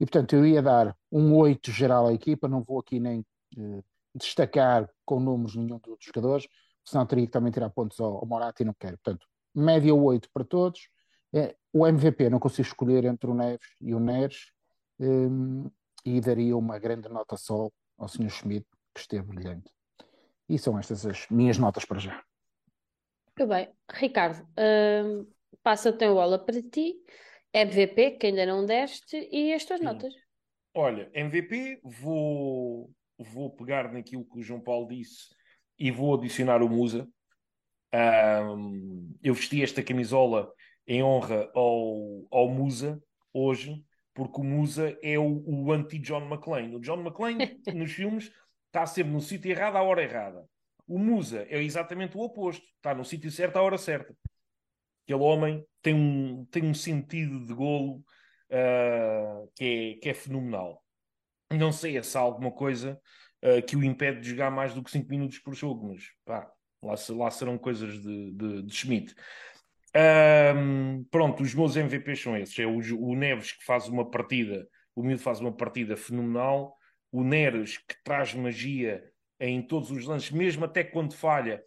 [0.00, 3.24] E portanto eu ia dar um 8 geral à equipa, não vou aqui nem
[3.56, 3.82] eh,
[4.14, 6.48] destacar com números nenhum dos jogadores,
[6.84, 8.98] senão teria que também tirar pontos ao, ao Morata e não quero.
[8.98, 10.88] Portanto, média 8 para todos.
[11.34, 14.52] Eh, o MVP não consigo escolher entre o Neves e o Neres
[15.00, 15.70] eh,
[16.04, 18.30] e daria uma grande nota só ao Sr.
[18.30, 19.70] Schmidt, que esteve brilhante.
[20.48, 22.22] E são estas as minhas notas para já.
[23.36, 23.68] Muito bem.
[23.90, 25.26] Ricardo, hum,
[25.62, 26.94] passa o teu bola para ti.
[27.52, 29.86] MVP, que ainda não deste, e as tuas Sim.
[29.86, 30.12] notas.
[30.74, 35.34] Olha, MVP, vou, vou pegar naquilo que o João Paulo disse
[35.78, 37.08] e vou adicionar o Musa.
[37.92, 40.52] Ahm, eu vesti esta camisola
[40.86, 46.76] em honra ao, ao Musa hoje, porque o Musa é o, o anti-John McClane.
[46.76, 48.30] O John McClane, nos filmes,
[48.66, 50.44] está sempre no sítio errado à hora errada.
[50.86, 52.64] O Musa é exatamente o oposto.
[52.76, 54.14] Está no sítio certo à hora certa.
[55.04, 58.02] Aquele homem tem um, tem um sentido de golo
[58.50, 60.82] ah, que, é, que é fenomenal.
[61.52, 63.00] Não sei se há alguma coisa
[63.44, 66.50] ah, que o impede de jogar mais do que 5 minutos por jogo, mas pá,
[66.82, 69.14] lá, lá serão coisas de, de, de Schmidt.
[69.94, 72.58] Ahm, pronto, os meus MVPs são esses.
[72.58, 76.76] É o, o Neves que faz uma partida, o Miúdo faz uma partida fenomenal.
[77.12, 79.04] O Neres que traz magia
[79.38, 81.62] em todos os lances, mesmo até quando falha.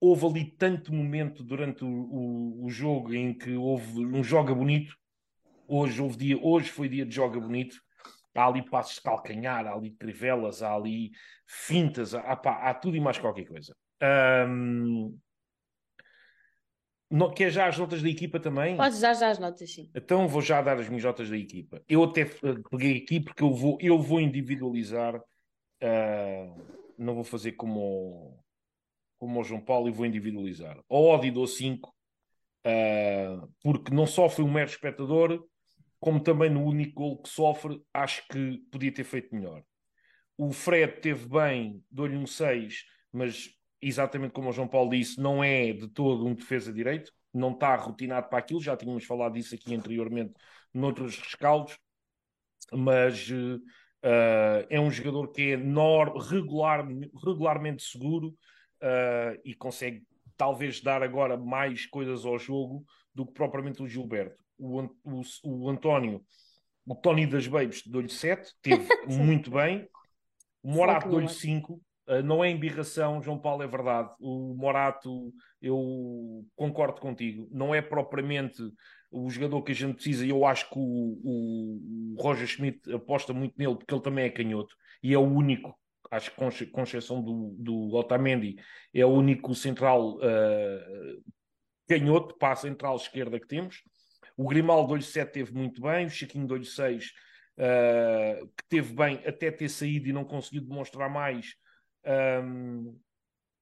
[0.00, 4.96] Houve ali tanto momento durante o, o, o jogo em que houve um joga bonito.
[5.68, 7.80] Hoje, houve dia, hoje foi dia de joga bonito.
[8.34, 11.10] Há ali passos de calcanhar, há ali trivelas, há ali
[11.46, 13.74] fintas, há, pá, há tudo e mais qualquer coisa.
[14.00, 15.12] Ahm,
[17.10, 18.76] não, quer já as notas da equipa também?
[18.76, 19.90] Podes dar já as notas, sim.
[19.92, 21.82] Então vou já dar as minhas notas da equipa.
[21.88, 25.20] Eu até eh, peguei aqui porque eu vou, eu vou individualizar.
[25.82, 26.46] ah,
[26.96, 28.38] não vou fazer como o,
[29.18, 30.78] como o João Paulo e vou individualizar.
[30.88, 31.92] Ao Odi dou 5,
[33.62, 35.42] porque não só foi um mero espectador,
[36.00, 39.62] como também no único gol que sofre, acho que podia ter feito melhor.
[40.36, 45.44] O Fred teve bem, dou-lhe um 6, mas exatamente como o João Paulo disse, não
[45.44, 49.54] é de todo um defesa direito, não está rotinado para aquilo, já tínhamos falado disso
[49.54, 50.32] aqui anteriormente
[50.72, 51.78] noutros rescaldos,
[52.72, 53.28] mas
[54.02, 56.86] eh, é um jogador que é regular,
[57.24, 58.34] regularmente seguro
[58.80, 62.84] eh, e consegue talvez dar agora mais coisas ao jogo
[63.14, 64.42] do que propriamente o Gilberto.
[64.60, 66.22] O, o, o António,
[66.86, 69.88] o Tony das Babes, dou-lhe 7, teve muito bem.
[70.62, 71.40] O Morato dou-lhe Morato.
[71.40, 71.82] 5.
[72.24, 74.10] não é embirração, João Paulo, é verdade.
[74.20, 77.48] O Morato, eu concordo contigo.
[77.50, 78.62] Não é propriamente
[79.10, 80.24] o jogador que a gente precisa.
[80.26, 80.82] E eu acho que o,
[81.24, 84.74] o- o Roger Schmidt aposta muito nele, porque ele também é canhoto.
[85.02, 85.74] E é o único
[86.10, 88.56] acho que com, exceção do, do Otamendi,
[88.92, 91.22] é o único central uh,
[91.88, 93.82] canhoto, para a central esquerda que temos.
[94.40, 97.12] O Grimaldo 7 teve muito bem, o Chiquinho 6
[97.58, 101.56] uh, que teve bem até ter saído e não conseguiu demonstrar mais.
[102.42, 102.98] Um,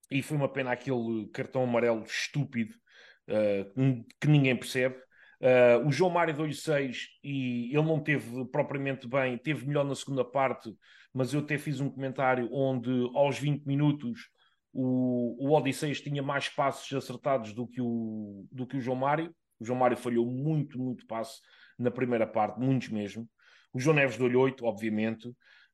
[0.08, 2.76] e foi uma pena aquele cartão amarelo estúpido
[3.28, 4.94] uh, que ninguém percebe.
[5.40, 9.96] Uh, o João Mário deu-lhe 6 e ele não teve propriamente bem, teve melhor na
[9.96, 10.72] segunda parte,
[11.12, 14.30] mas eu até fiz um comentário onde aos 20 minutos
[14.72, 19.34] o, o Odisseias tinha mais passos acertados do que, o, do que o João Mário.
[19.60, 21.40] O João Mário falhou muito, muito passo
[21.78, 23.28] na primeira parte, muitos mesmo.
[23.72, 25.28] O João Neves deu-lhe 8, obviamente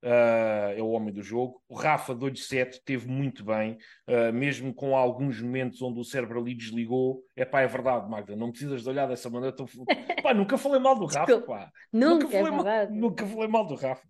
[0.04, 1.60] uh, é o homem do jogo.
[1.68, 6.40] O Rafa, de 7, teve muito bem, uh, mesmo com alguns momentos onde o cérebro
[6.40, 7.22] ali desligou.
[7.34, 9.54] É pá, é verdade, Magda, não precisas de olhar dessa maneira.
[9.56, 9.66] Tô...
[10.22, 11.70] pá, nunca falei mal do Rafa, pá.
[11.92, 14.06] Nunca, nunca, falei, é mal, nunca falei mal do Rafa.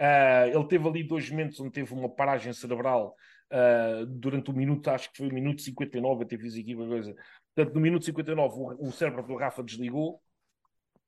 [0.00, 3.14] Uh, ele teve ali dois momentos onde teve uma paragem cerebral
[3.52, 7.14] uh, durante o minuto, acho que foi o minuto 59, até fiz aqui uma coisa.
[7.54, 10.20] Portanto, no minuto 59 o, o cérebro do Rafa desligou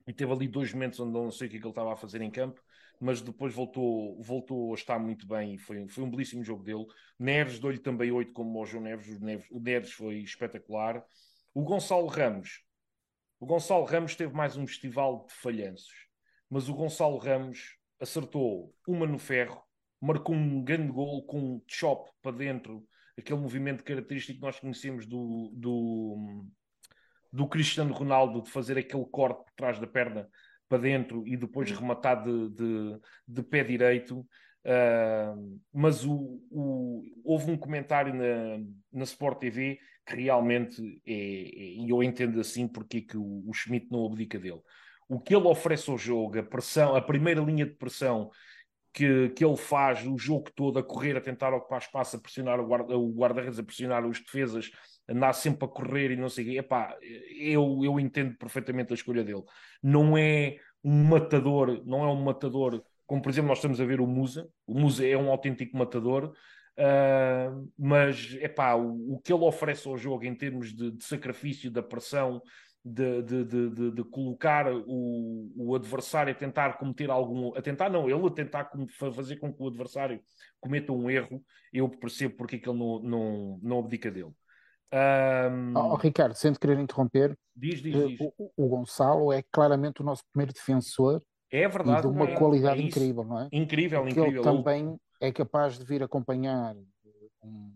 [0.06, 1.96] e teve ali dois momentos onde não sei o que, é que ele estava a
[1.96, 2.60] fazer em campo
[3.00, 6.86] mas depois voltou, voltou a estar muito bem e foi, foi um belíssimo jogo dele.
[7.18, 9.08] Neves deu-lhe também 8 como o João Neves.
[9.08, 9.46] O, Neves.
[9.50, 11.04] o Neves foi espetacular.
[11.54, 12.62] O Gonçalo Ramos.
[13.38, 16.08] O Gonçalo Ramos teve mais um festival de falhanços,
[16.48, 19.62] mas o Gonçalo Ramos acertou uma no ferro,
[20.00, 22.86] marcou um grande gol com um chop para dentro,
[23.18, 26.44] aquele movimento característico que nós conhecemos do, do,
[27.32, 30.28] do Cristiano Ronaldo, de fazer aquele corte por trás da perna
[30.68, 31.76] para dentro e depois hum.
[31.76, 34.26] rematar de, de, de pé direito.
[34.64, 38.58] Uh, mas o, o, houve um comentário na,
[38.92, 43.48] na Sport TV que realmente é, é, e eu entendo assim porque é que o,
[43.48, 44.60] o Schmidt não abdica dele.
[45.08, 48.30] O que ele oferece ao jogo, a pressão, a primeira linha de pressão
[48.96, 52.58] que, que ele faz o jogo todo a correr, a tentar ocupar espaço, a pressionar
[52.58, 54.70] o guarda-redes, guarda a pressionar os defesas,
[55.06, 56.58] andar sempre a correr e não sei o quê.
[56.58, 56.96] Epá,
[57.38, 59.44] eu, eu entendo perfeitamente a escolha dele.
[59.82, 64.00] Não é um matador, não é um matador como, por exemplo, nós estamos a ver
[64.00, 64.48] o Musa.
[64.66, 66.32] O Musa é um autêntico matador.
[66.78, 71.70] Uh, mas epá, o, o que ele oferece ao jogo em termos de, de sacrifício,
[71.70, 72.42] da pressão,
[72.88, 77.52] de, de, de, de, colocar o, o adversário a tentar cometer algum.
[77.56, 78.70] A tentar, não, ele a tentar
[79.10, 80.20] fazer com que o adversário
[80.60, 84.30] cometa um erro, eu percebo porque é que ele não, não, não abdica dele.
[84.92, 85.76] Um...
[85.76, 88.20] Oh, Ricardo, sem te querer interromper, diz, diz, eh, diz.
[88.20, 91.20] O, o, Gonçalo é claramente o nosso primeiro defensor
[91.50, 93.48] é verdade, de uma é, qualidade é incrível, não é?
[93.50, 94.42] Incrível, Porque incrível.
[94.42, 96.76] Ele também é capaz de vir acompanhar
[97.42, 97.72] um,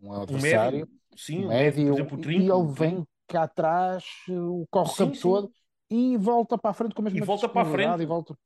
[0.00, 4.04] um adversário, um médio, sim, um médio, exemplo, e ele vem cá atrás,
[4.70, 5.22] corre o campo sim.
[5.22, 5.50] todo
[5.90, 8.02] e volta para a frente com a mesma e volta para a frente.
[8.02, 8.36] E, volta...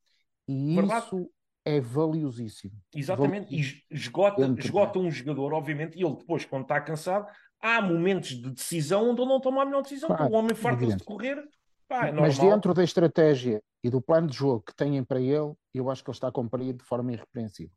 [0.47, 1.31] e isso
[1.65, 2.73] é valiosíssimo.
[2.95, 3.61] Exatamente, e
[3.95, 7.27] esgota, esgota um jogador, obviamente, e ele depois, quando está cansado,
[7.61, 10.97] há momentos de decisão onde ele não toma a melhor decisão, claro, o homem farta-se
[10.97, 11.43] de correr.
[11.87, 15.53] Pá, é Mas dentro da estratégia e do plano de jogo que têm para ele,
[15.75, 17.75] eu acho que ele está a cumprir de forma irrepreensível.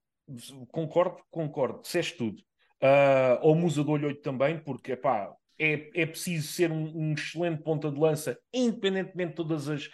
[0.70, 2.42] Concordo, concordo, disseste tudo.
[2.82, 7.14] Uh, ao Musa do Olho 8 também, porque epá, é, é preciso ser um, um,
[7.14, 9.88] excelente ponta de lança, independentemente de todas as,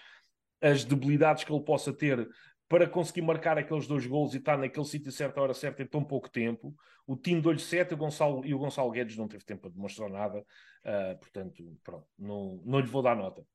[0.62, 2.26] as debilidades que ele possa ter,
[2.70, 5.88] para conseguir marcar aqueles dois gols e estar naquele sítio certo, à hora certa, em
[5.88, 6.74] tão pouco tempo.
[7.06, 9.72] O time de olho 7 o Gonçalo, e o Gonçalo Guedes não teve tempo para
[9.72, 13.46] demonstrar nada, uh, portanto, pronto, não, não lhe vou dar nota.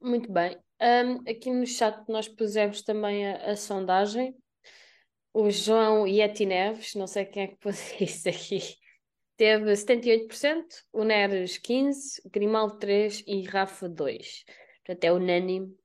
[0.00, 0.56] Muito bem.
[0.80, 4.34] Um, aqui no chat nós pusemos também a, a, sondagem.
[5.32, 8.60] O João Yeti Neves, não sei quem é que pôs isso aqui,
[9.36, 14.44] teve 78%, o Neres 15%, Grimaldo 3% e Rafa 2%.
[14.84, 15.76] Portanto, é unânime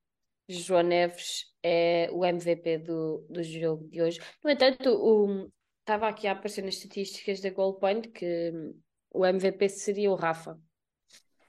[0.52, 4.20] João Neves é o MVP do, do jogo de hoje.
[4.44, 8.52] No entanto, estava aqui a aparecer nas estatísticas da Goal Point que
[9.12, 10.60] o MVP seria o Rafa.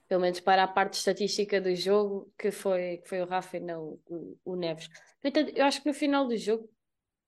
[0.07, 3.61] Pelo menos para a parte estatística do jogo, que foi, que foi o Rafa e
[3.61, 4.89] não o, o Neves.
[5.23, 6.71] No entanto, eu acho que no final do jogo,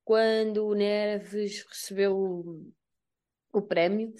[0.04, 2.72] quando o Neves recebeu o,
[3.52, 4.12] o prémio,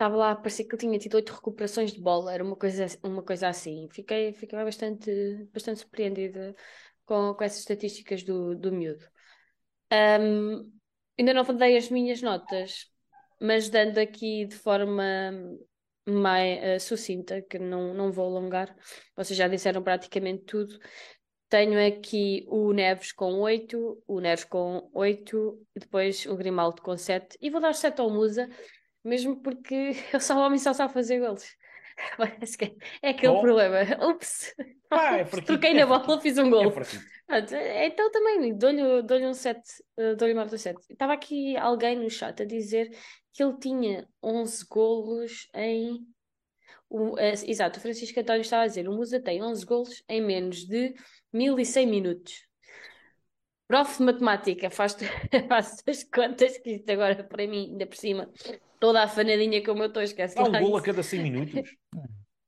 [0.00, 2.86] estava lá a parecer que ele tinha tido oito recuperações de bola, era uma coisa,
[3.02, 3.86] uma coisa assim.
[3.92, 5.10] Fiquei, fiquei bastante,
[5.52, 6.56] bastante surpreendida
[7.04, 9.04] com, com essas estatísticas do, do miúdo.
[9.92, 10.72] Um,
[11.18, 12.86] ainda não dei as minhas notas,
[13.38, 15.04] mas dando aqui de forma
[16.08, 18.74] mais uh, sucinta, que não, não vou alongar,
[19.14, 20.78] vocês já disseram praticamente tudo.
[21.50, 26.96] Tenho aqui o Neves com 8, o Neves com 8, e depois o Grimaldo com
[26.96, 28.48] 7, e vou dar 7 ao Musa,
[29.04, 31.56] mesmo porque eu só o homem só sabe fazer gols.
[32.16, 33.40] Parece que é aquele Oh.
[33.40, 33.78] problema.
[34.10, 34.54] Ups,
[34.88, 36.72] Pá, é fraquinho, troquei é na bola, fiz um É gol.
[36.72, 37.10] fraquinho.
[37.26, 39.62] Pronto, então também dou-lhe dou um 7,
[40.18, 40.80] dou-lhe uma nota 7.
[40.90, 42.90] Estava aqui alguém no chat a dizer
[43.32, 46.06] que ele tinha 11 golos em.
[46.88, 50.20] O, eh, exato, o Francisco António estava a dizer: o Musa tem 11 golos em
[50.20, 50.94] menos de
[51.32, 52.46] 1100 minutos.
[53.70, 54.96] Prof de matemática, faz,
[55.48, 58.28] faz as contas, que isto agora para mim, ainda por cima,
[58.80, 61.70] toda a fanadinha como eu estou, esquece Dá um lá gol a cada 100 minutos.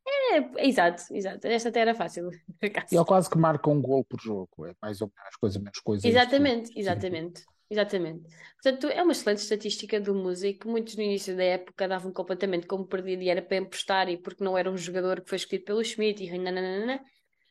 [0.04, 1.46] É, exato, exato.
[1.46, 2.28] Esta até era fácil.
[2.90, 4.66] E ele quase que marca um gol por jogo.
[4.66, 6.08] É mais ou menos coisa, menos coisa.
[6.08, 8.22] isto Exatamente, exatamente, exatamente.
[8.60, 12.84] Portanto, é uma excelente estatística do que muitos no início da época davam completamente como
[12.84, 15.84] perdido e era para emprestar e porque não era um jogador que foi escolhido pelo
[15.84, 17.00] Schmidt e nananana.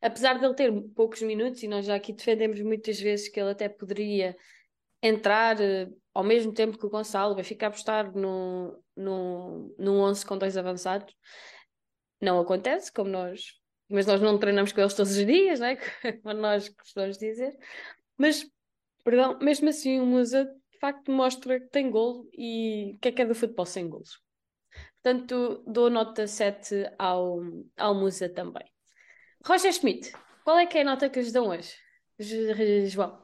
[0.02, 3.52] Apesar de ele ter poucos minutos, e nós já aqui defendemos muitas vezes que ele
[3.52, 4.36] até poderia
[5.02, 8.84] entrar eh, ao mesmo tempo que o Gonçalo, vai ficar apostar no
[9.78, 11.16] 11 com dois avançados.
[12.20, 15.76] Não acontece, como nós, mas nós não treinamos com eles todos os dias, né?
[16.24, 17.58] Como nós costumamos dizer.
[18.18, 18.48] Mas,
[19.04, 23.12] perdão, mesmo assim o Musa de facto mostra que tem golo e o que é
[23.12, 24.22] que é do futebol sem golos.
[25.02, 27.40] Portanto, dou nota 7 ao,
[27.76, 28.71] ao Musa também.
[29.46, 30.12] Roger Schmidt,
[30.44, 31.74] qual é que é a nota que lhes dão hoje?
[32.20, 33.20] Jo- João,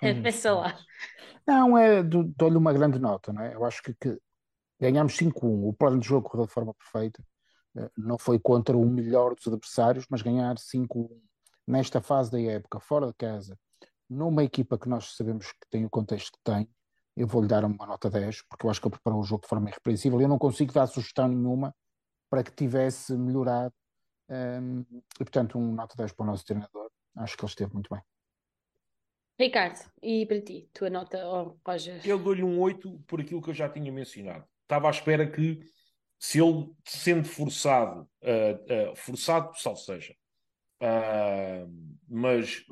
[0.22, 0.78] pensa lá.
[1.46, 3.54] Não, é, do- dou-lhe uma grande nota, não é?
[3.54, 4.18] Eu acho que, que
[4.80, 5.68] ganhámos 5-1.
[5.68, 7.22] O plano de jogo correu de forma perfeita.
[7.76, 11.20] Eh, Não foi contra o melhor dos adversários, mas ganhar 5-1
[11.66, 13.58] nesta fase da época, fora de casa,
[14.08, 16.68] numa equipa que nós sabemos que tem o contexto que tem,
[17.16, 19.48] eu vou-lhe dar uma nota 10, porque eu acho que ele preparou o jogo de
[19.48, 20.20] forma irrepreensível.
[20.20, 21.74] Eu não consigo dar sugestão nenhuma
[22.28, 23.74] para que tivesse melhorado.
[24.28, 26.90] Ehm, e, portanto, um nota 10 para o nosso treinador.
[27.16, 28.02] Acho que ele esteve muito bem.
[29.38, 32.00] Ricardo, e para ti, tua nota, oh, Roger?
[32.06, 34.46] Eu dou-lhe um 8 por aquilo que eu já tinha mencionado.
[34.62, 35.60] Estava à espera que,
[36.18, 40.16] se ele sendo forçado, ah, ah, forçado, salvo seja,
[40.80, 41.66] ah,
[42.08, 42.64] mas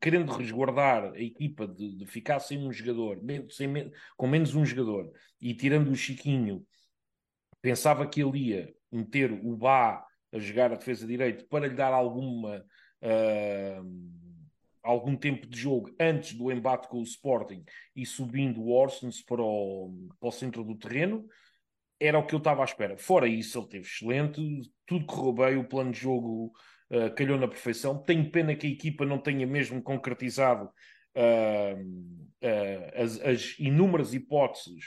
[0.00, 3.68] querendo resguardar a equipa de, de ficar sem um jogador, sem
[4.16, 6.64] com menos um jogador, e tirando o Chiquinho,
[7.60, 11.92] pensava que ele ia meter o Bá a jogar a defesa direito para lhe dar
[11.92, 12.64] alguma
[13.02, 13.82] ah,
[14.86, 19.42] algum tempo de jogo antes do embate com o Sporting e subindo o Orsens para
[19.42, 21.26] o, para o centro do terreno,
[21.98, 22.96] era o que eu estava à espera.
[22.96, 24.40] Fora isso, ele teve excelente,
[24.86, 26.52] tudo correu bem, o plano de jogo
[26.90, 28.02] uh, calhou na perfeição.
[28.02, 30.66] Tenho pena que a equipa não tenha mesmo concretizado
[31.16, 34.84] uh, uh, as, as, inúmeras hipóteses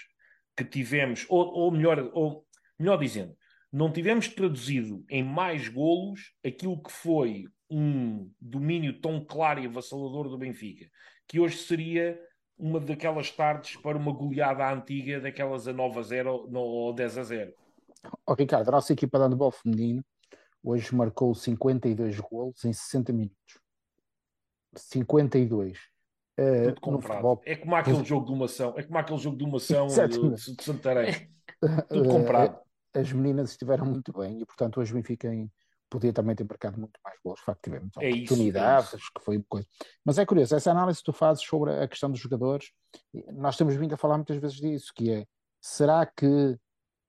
[0.56, 2.46] que tivemos, ou, ou, melhor, ou
[2.78, 3.36] melhor dizendo,
[3.72, 10.28] não tivemos traduzido em mais golos aquilo que foi um domínio tão claro e avassalador
[10.28, 10.90] do Benfica,
[11.28, 12.20] que hoje seria
[12.58, 17.24] uma daquelas tardes para uma goleada antiga, daquelas a 9 a 0 ou 10 a
[17.24, 17.54] 0.
[18.26, 20.04] Oh, Ricardo, a nossa equipa de handball feminino
[20.64, 23.60] hoje marcou 52 golos em 60 minutos.
[24.76, 25.78] 52.
[26.40, 27.16] Uh, Tudo comprado.
[27.16, 27.42] Futebol...
[27.46, 30.56] É como aquele jogo de uma ação, é como aquele jogo de uma ação de,
[30.56, 31.30] de Santarém.
[31.90, 32.60] Tudo comprado.
[32.94, 35.30] As meninas estiveram muito bem e, portanto, hoje o Benfica
[35.90, 37.40] podia também ter marcado muito mais gols.
[37.40, 39.68] De facto, tivemos é oportunidades, isso, é que foi uma coisa.
[40.06, 42.72] Mas é curioso, essa análise que tu fazes sobre a questão dos jogadores,
[43.34, 45.26] nós temos vindo a falar muitas vezes disso, que é,
[45.60, 46.58] será que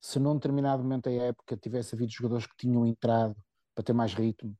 [0.00, 3.36] se num determinado momento da época tivesse havido jogadores que tinham entrado
[3.74, 4.56] para ter mais ritmo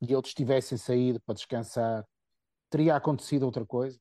[0.00, 2.06] e outros tivessem saído para descansar,
[2.70, 3.98] teria acontecido outra coisa?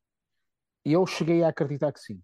[0.85, 2.21] E eu cheguei a acreditar que sim.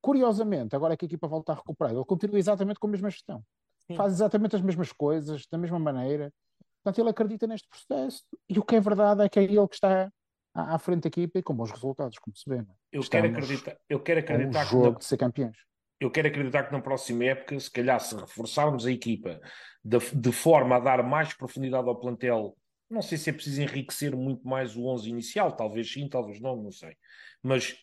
[0.00, 3.42] Curiosamente, agora que a equipa volta a recuperar, ele continua exatamente com a mesma gestão.
[3.86, 3.96] Sim.
[3.96, 6.32] Faz exatamente as mesmas coisas, da mesma maneira.
[6.82, 8.22] Portanto, ele acredita neste processo.
[8.48, 10.10] E o que é verdade é que é ele que está
[10.54, 12.56] à, à frente da equipa e com bons resultados, como se vê.
[12.56, 12.72] Não?
[12.72, 12.76] é?
[12.92, 14.98] Eu quero acreditar, eu quero acreditar um jogo que na...
[14.98, 15.56] de ser campeões.
[16.00, 19.40] Eu quero acreditar que na próxima época, se calhar, se reforçarmos a equipa
[19.84, 22.56] de, de forma a dar mais profundidade ao plantel,
[22.90, 26.56] não sei se é preciso enriquecer muito mais o 11 inicial, talvez sim, talvez não,
[26.56, 26.96] não sei.
[27.40, 27.76] Mas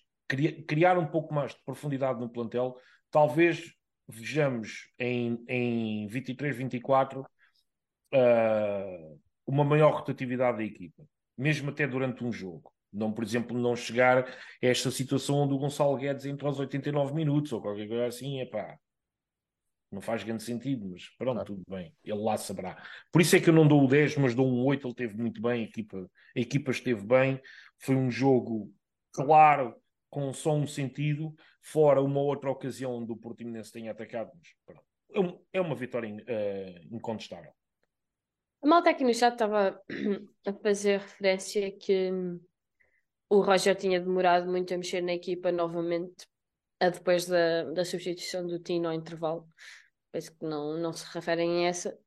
[0.67, 2.77] criar um pouco mais de profundidade no plantel,
[3.09, 3.73] talvez
[4.09, 11.03] vejamos em, em 23, 24 uh, uma maior rotatividade da equipa,
[11.37, 12.73] mesmo até durante um jogo.
[12.91, 14.27] Não, por exemplo, não chegar a
[14.61, 18.45] esta situação onde o Gonçalo Guedes entra aos 89 minutos ou qualquer coisa assim, é
[18.45, 18.77] pá.
[19.91, 21.95] Não faz grande sentido, mas pronto, tudo bem.
[22.03, 22.77] Ele lá saberá.
[23.11, 24.87] Por isso é que eu não dou o 10, mas dou um 8.
[24.87, 27.41] Ele teve muito bem, a equipa, a equipa esteve bem.
[27.79, 28.71] Foi um jogo
[29.11, 29.75] claro,
[30.09, 34.31] com só um sentido, fora uma outra ocasião onde o Portimonense tenha atacado.
[34.67, 34.77] Mas,
[35.51, 37.51] é uma vitória uh, incontestável.
[38.61, 39.81] A malta aqui no chat estava
[40.45, 42.11] a fazer referência que
[43.29, 46.27] o Roger tinha demorado muito a mexer na equipa novamente,
[46.79, 49.47] a depois da, da substituição do Tino ao intervalo.
[50.11, 51.97] penso que não, não se referem a essa.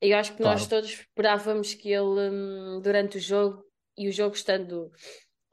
[0.00, 0.58] Eu acho que claro.
[0.58, 3.64] nós todos esperávamos que ele, hum, durante o jogo,
[3.96, 4.90] e o jogo estando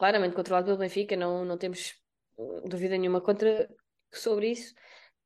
[0.01, 1.93] claramente controlado pelo Benfica, não, não temos
[2.35, 3.69] hum, dúvida nenhuma contra,
[4.11, 4.73] sobre isso,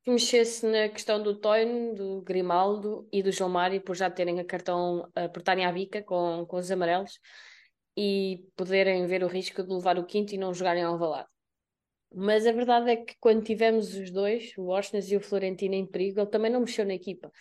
[0.03, 4.37] que mexesse na questão do Toino, do Grimaldo e do João Mário, por já terem
[4.37, 7.21] a cartão, apertarem a bica com, com os amarelos
[7.95, 11.29] e poderem ver o risco de levar o quinto e não jogarem ao valado.
[12.13, 15.85] Mas a verdade é que quando tivemos os dois, o Osnas e o Florentino em
[15.85, 17.31] perigo, ele também não mexeu na equipa.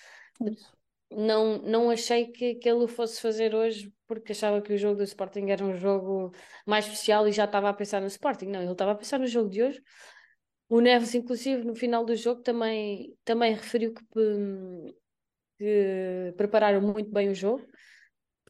[1.16, 4.96] Não, não achei que, que ele o fosse fazer hoje porque achava que o jogo
[4.96, 6.32] do Sporting era um jogo
[6.66, 8.46] mais especial e já estava a pensar no Sporting.
[8.46, 9.82] Não, ele estava a pensar no jogo de hoje.
[10.68, 14.04] O Neves, inclusive, no final do jogo, também, também referiu que,
[15.58, 17.66] que prepararam muito bem o jogo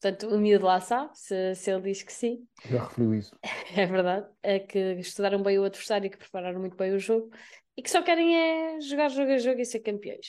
[0.05, 2.47] Portanto, o miúdo lá sabe, se, se ele diz que sim.
[2.69, 3.35] Já referiu isso.
[3.75, 4.29] É verdade.
[4.43, 7.31] É que estudaram bem o adversário e que prepararam muito bem o jogo
[7.75, 10.27] e que só querem é jogar jogo a jogo e ser campeões.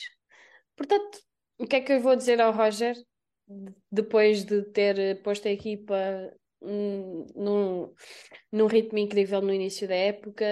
[0.74, 1.18] Portanto,
[1.58, 2.96] o que é que eu vou dizer ao Roger
[3.90, 5.96] depois de ter posto a equipa
[6.60, 7.92] num,
[8.50, 10.44] num ritmo incrível no início da época?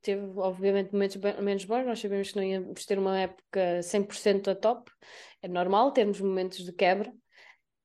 [0.00, 1.86] Teve, obviamente, momentos menos bons.
[1.86, 4.90] Nós sabemos que não íamos ter uma época 100% a top.
[5.40, 7.12] É normal termos momentos de quebra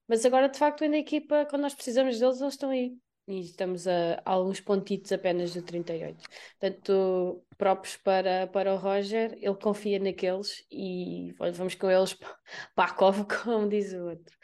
[0.08, 2.96] mas agora, de facto, ainda a equipa, quando nós precisamos deles, eles estão aí.
[3.28, 6.18] E estamos a, a alguns pontitos apenas do 38.
[6.60, 12.14] Portanto, próprios para, para o Roger, ele confia naqueles e vamos com eles
[12.76, 14.36] para a cova, como diz o outro.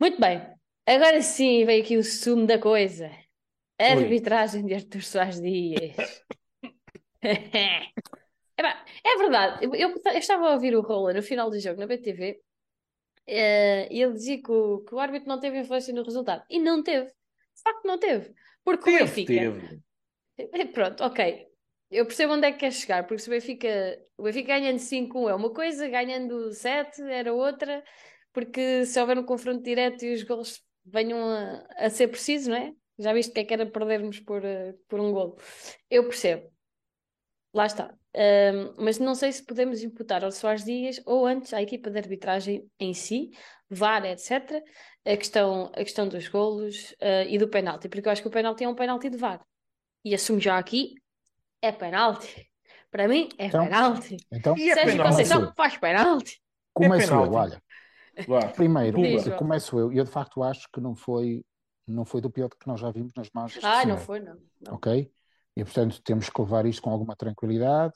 [0.00, 0.46] Muito bem,
[0.86, 3.10] agora sim veio aqui o sumo da coisa.
[3.78, 6.24] A arbitragem de Artur Soares Dias.
[7.20, 7.90] é,
[9.18, 12.40] verdade, eu, eu, estava a ouvir o Rola no final do jogo na BTV
[13.26, 16.44] Uh, ele dizia que o, que o árbitro não teve influência no resultado.
[16.48, 17.06] E não teve.
[17.06, 18.34] De facto, não teve.
[18.62, 19.32] Porque teve, o Benfica.
[19.32, 19.82] Teve.
[20.36, 21.48] Eh, pronto, ok.
[21.90, 23.68] Eu percebo onde é que quer chegar, porque se o Benfica,
[24.16, 27.84] o Benfica ganhando 5-1 é uma coisa, ganhando 7 era outra,
[28.32, 32.56] porque se houver um confronto direto e os gols venham a, a ser precisos, não
[32.56, 32.72] é?
[32.98, 35.38] Já viste o que é que era perdermos por, uh, por um gol.
[35.90, 36.50] Eu percebo.
[37.52, 37.94] Lá está.
[38.16, 41.98] Um, mas não sei se podemos imputar ao Soares Dias ou antes à equipa de
[41.98, 43.30] arbitragem em si,
[43.68, 44.62] VAR, etc.,
[45.04, 48.30] a questão, a questão dos golos uh, e do penalti, porque eu acho que o
[48.30, 49.44] penalti é um penalti de VAR.
[50.04, 50.94] E assumo já aqui,
[51.64, 52.48] é penalti.
[52.90, 54.16] Para mim, é então, penalti.
[54.30, 55.10] Então, e é Sérgio penalti.
[55.10, 56.40] Conceição faz penalti.
[56.72, 57.62] Começo é eu, olha.
[58.54, 59.92] Primeiro, Diz, começo eu.
[59.92, 61.44] Eu de facto acho que não foi,
[61.86, 64.36] não foi do pior que nós já vimos nas mãos Ah, não foi, não.
[64.60, 64.74] não.
[64.74, 65.10] Ok?
[65.56, 67.94] E portanto temos que levar isto com alguma tranquilidade.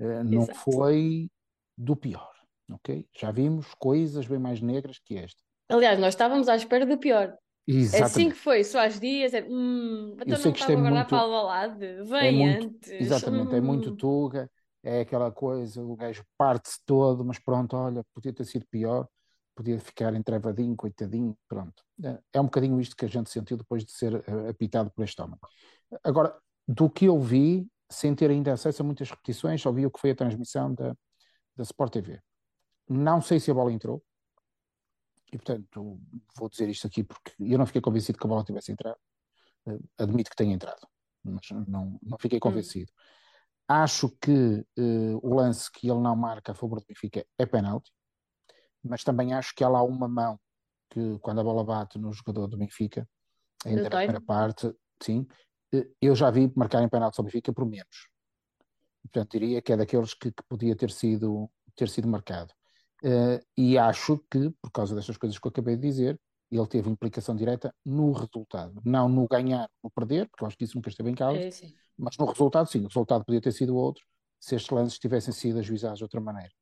[0.00, 0.58] Uh, não Exato.
[0.58, 1.30] foi
[1.76, 2.32] do pior,
[2.70, 3.06] ok?
[3.16, 5.40] Já vimos coisas bem mais negras que esta.
[5.68, 7.36] Aliás, nós estávamos à espera do pior.
[7.66, 8.04] Exatamente.
[8.04, 10.76] Assim que foi, só às dias, é, hum, então Eu sei não que isto é
[10.76, 12.90] muito, para Alvalade, é vem é muito, antes.
[12.90, 13.56] Exatamente, hum.
[13.56, 13.96] é muito hum.
[13.96, 14.50] tuga,
[14.82, 19.06] é aquela coisa, o gajo parte-se todo, mas pronto, olha, podia ter sido pior,
[19.54, 21.84] podia ficar entravadinho, coitadinho, pronto.
[22.02, 25.04] É, é um bocadinho isto que a gente sentiu depois de ser uh, apitado por
[25.04, 25.38] este homem.
[26.02, 26.36] Agora,
[26.66, 30.00] do que eu vi, sem ter ainda acesso a muitas repetições, só vi o que
[30.00, 30.96] foi a transmissão da,
[31.56, 32.20] da Sport TV.
[32.88, 34.02] Não sei se a bola entrou,
[35.32, 35.98] e portanto
[36.36, 38.98] vou dizer isto aqui porque eu não fiquei convencido que a bola tivesse entrado.
[39.66, 40.86] Uh, admito que tenha entrado,
[41.24, 42.40] mas não, não fiquei hum.
[42.40, 42.92] convencido.
[43.66, 47.90] Acho que uh, o lance que ele não marca a favor do Benfica é penalti,
[48.82, 50.38] mas também acho que há lá uma mão
[50.90, 53.08] que quando a bola bate no jogador do Benfica,
[53.64, 55.26] ainda na primeira parte, sim,
[56.00, 58.08] eu já vi marcar em penalti sobre Benfica por menos.
[59.02, 62.52] Portanto, diria que é daqueles que, que podia ter sido, ter sido marcado.
[63.04, 66.88] Uh, e acho que, por causa destas coisas que eu acabei de dizer, ele teve
[66.88, 68.80] implicação direta no resultado.
[68.84, 71.50] Não no ganhar, no perder, porque eu acho que isso nunca esteve em causa, é,
[71.96, 72.80] mas no resultado, sim.
[72.80, 74.04] O resultado podia ter sido outro
[74.38, 76.52] se estes lances tivessem sido ajuizados de outra maneira.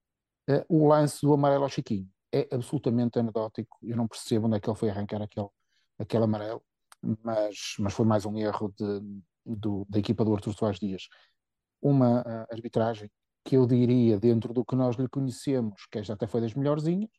[0.49, 3.77] Uh, o lance do amarelo ao Chiquinho é absolutamente anedótico.
[3.83, 5.49] Eu não percebo onde é que ele foi arrancar aquele,
[5.99, 6.63] aquele amarelo
[7.03, 9.01] mas, mas foi mais um erro de,
[9.45, 11.09] do, da equipa do Artur Soares Dias.
[11.81, 13.11] Uma uh, arbitragem
[13.45, 17.11] que eu diria, dentro do que nós lhe conhecemos, que esta até foi das melhorzinhas,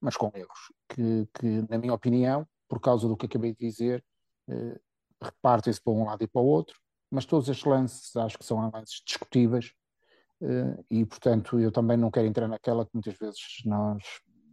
[0.00, 4.04] mas com erros, que, que na minha opinião, por causa do que acabei de dizer,
[4.48, 4.78] uh,
[5.22, 6.78] repartem-se para um lado e para o outro,
[7.10, 9.72] mas todos estes lances acho que são lances discutíveis
[10.40, 14.02] uh, e, portanto, eu também não quero entrar naquela que muitas vezes nós,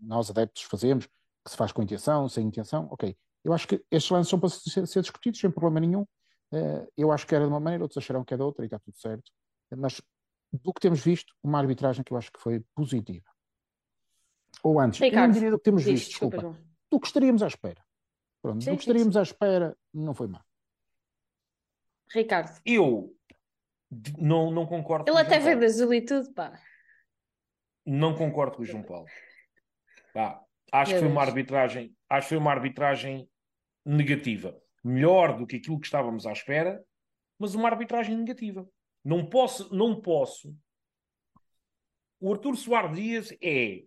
[0.02, 4.10] nós adeptos fazemos, que se faz com intenção, sem intenção, ok, eu acho que estes
[4.12, 6.04] lances são para ser, ser discutidos sem problema nenhum.
[6.54, 8.68] Uh, eu acho que era de uma maneira, outros acharão que é de outra e
[8.68, 9.32] está tudo certo.
[9.76, 10.02] Mas
[10.52, 13.26] do que temos visto, uma arbitragem que eu acho que foi positiva.
[14.64, 17.42] Ou antes, Ricardo, eu não diria do que temos visto, desculpa, desculpa do que estaríamos
[17.42, 17.84] à espera.
[18.42, 19.20] Pronto, sim, do que estaríamos sim.
[19.20, 20.44] à espera, não foi má.
[22.14, 22.60] Ricardo.
[22.66, 23.16] Eu
[24.18, 25.10] não, não concordo.
[25.10, 26.60] Ele até veio de azul e tudo, pá.
[27.86, 29.08] Não concordo com o João Paulo.
[30.14, 33.30] Pá, acho que foi uma arbitragem, acho que foi uma arbitragem
[33.86, 34.60] negativa.
[34.84, 36.84] Melhor do que aquilo que estávamos à espera,
[37.40, 38.68] mas uma arbitragem negativa.
[39.04, 40.56] Não posso, não posso.
[42.20, 43.84] O Artur Soares Dias é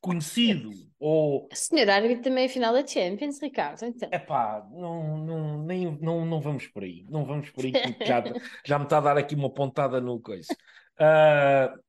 [0.00, 1.48] conhecido ou.
[1.52, 3.84] Senhor árbitro também é final da Champions, Ricardo.
[3.84, 4.08] Então.
[4.12, 7.04] Epá, não, não, nem, não, não vamos por aí.
[7.08, 7.72] Não vamos por aí,
[8.04, 8.22] já,
[8.64, 10.52] já me está a dar aqui uma pontada no coisa.
[11.00, 11.80] Uh,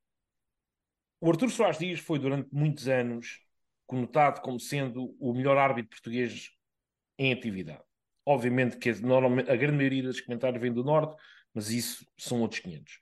[1.20, 3.40] o Artur Soares Dias foi durante muitos anos
[3.86, 6.50] conotado como sendo o melhor árbitro português
[7.18, 7.82] em atividade.
[8.26, 11.16] Obviamente que normalmente, a grande maioria dos comentários vem do Norte,
[11.52, 13.00] mas isso são outros 500.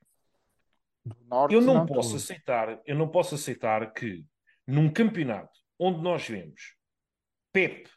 [1.28, 2.18] Norte, eu não, não posso tudo.
[2.18, 4.24] aceitar, eu não posso aceitar que
[4.66, 6.76] num campeonato onde nós vemos
[7.52, 7.88] Pep,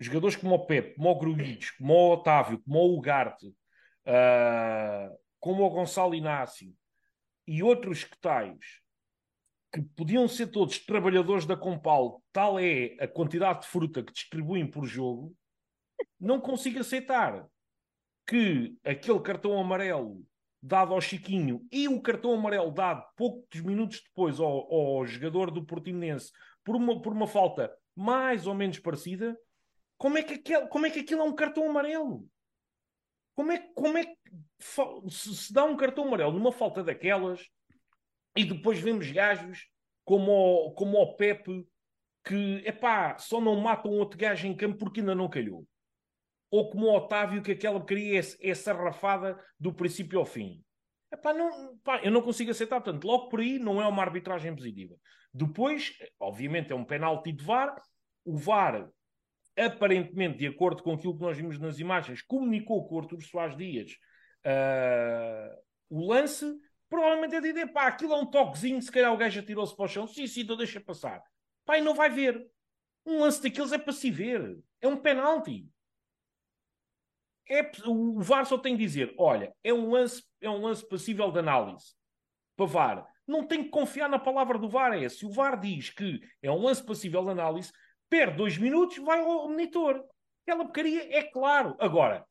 [0.00, 5.64] jogadores como o Pep, como o Grujic, como o Otávio, como o Ugarte, uh, como
[5.64, 6.72] o Gonçalo Inácio
[7.46, 8.80] e outros que tais
[9.72, 14.66] que podiam ser todos trabalhadores da Compal, tal é a quantidade de fruta que distribuem
[14.66, 15.36] por jogo,
[16.20, 17.46] não consigo aceitar
[18.26, 20.22] que aquele cartão amarelo
[20.60, 25.64] dado ao Chiquinho e o cartão amarelo dado poucos minutos depois ao, ao jogador do
[25.64, 26.32] Portimonense
[26.64, 29.38] por uma, por uma falta mais ou menos parecida,
[29.96, 32.28] como é que aquele, como é que aquilo é um cartão amarelo?
[33.34, 34.16] Como é, como é que
[35.10, 37.48] se, se dá um cartão amarelo numa falta daquelas
[38.36, 39.68] e depois vemos gajos
[40.04, 41.66] como o, como o Pepe
[42.24, 45.64] que, epá, só não matam outro gajo em campo porque ainda não calhou
[46.50, 50.62] ou como o Otávio, que aquela queria é, é sarrafada do princípio ao fim.
[51.12, 52.80] Epá, não, pá, eu não consigo aceitar.
[52.80, 54.94] Portanto, logo por aí não é uma arbitragem positiva.
[55.32, 57.74] Depois, obviamente, é um penalti de VAR.
[58.24, 58.88] O VAR,
[59.56, 63.56] aparentemente, de acordo com aquilo que nós vimos nas imagens, comunicou com o Artur Soares
[63.56, 63.92] Dias
[64.44, 65.58] uh,
[65.90, 66.46] o lance.
[66.88, 69.84] Provavelmente é de ideia, pá, aquilo é um toquezinho, se calhar o gajo atirou-se para
[69.84, 70.06] o chão.
[70.06, 71.22] Sim, sim, então deixa passar.
[71.70, 72.46] E não vai ver.
[73.04, 74.58] Um lance daqueles é para se ver.
[74.80, 75.68] É um penalti
[77.50, 81.30] é, o VAR só tem de dizer: olha, é um lance, é um lance passível
[81.30, 81.94] de análise
[82.56, 83.08] para VAR.
[83.26, 84.92] Não tem que confiar na palavra do VAR.
[84.92, 87.72] É, se o VAR diz que é um lance passível de análise,
[88.08, 90.04] perde dois minutos, vai ao monitor.
[90.46, 91.76] Aquela porcaria é claro.
[91.78, 92.24] Agora,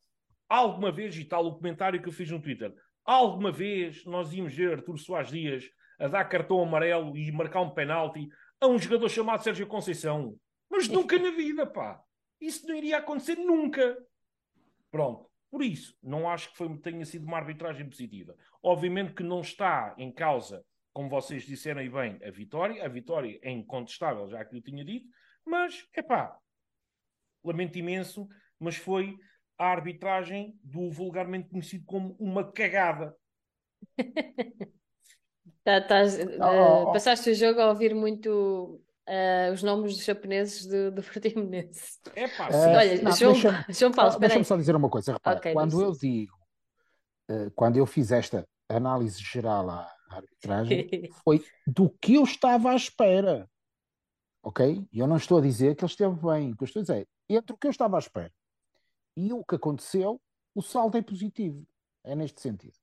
[0.49, 2.73] alguma vez, e tal o comentário que eu fiz no Twitter,
[3.05, 5.65] alguma vez nós íamos ver Artur Soares Dias
[5.99, 8.27] a dar cartão amarelo e marcar um penalti
[8.59, 10.35] a um jogador chamado Sérgio Conceição.
[10.69, 12.01] Mas nunca na vida, pá.
[12.39, 13.97] Isso não iria acontecer nunca.
[14.91, 15.29] Pronto.
[15.49, 18.35] Por isso, não acho que foi, tenha sido uma arbitragem positiva.
[18.61, 20.63] Obviamente que não está em causa,
[20.93, 22.83] como vocês disseram aí bem, a vitória.
[22.83, 25.07] A vitória é incontestável, já que eu tinha dito.
[25.45, 26.37] Mas, é pá,
[27.43, 28.27] lamento imenso,
[28.59, 29.15] mas foi
[29.57, 33.15] a arbitragem do vulgarmente conhecido como uma cagada.
[35.63, 40.91] tá, tá, uh, passaste o jogo a ouvir muito uh, os nomes dos japoneses do,
[40.91, 41.99] do Portimonense.
[42.15, 42.57] É pá, sim.
[42.57, 45.13] Olha, não, João, deixa João Paulo, espera Deixa-me só dizer uma coisa.
[45.13, 46.37] Repara, okay, quando eu digo,
[47.29, 50.87] uh, quando eu fiz esta análise geral à arbitragem,
[51.23, 53.49] foi do que eu estava à espera.
[54.43, 54.85] Ok?
[54.91, 56.51] E eu não estou a dizer que ele esteve bem.
[56.51, 58.31] O que eu estou a dizer é, entre o que eu estava à espera
[59.17, 60.21] e o que aconteceu,
[60.53, 61.65] o saldo é positivo.
[62.03, 62.77] É neste sentido.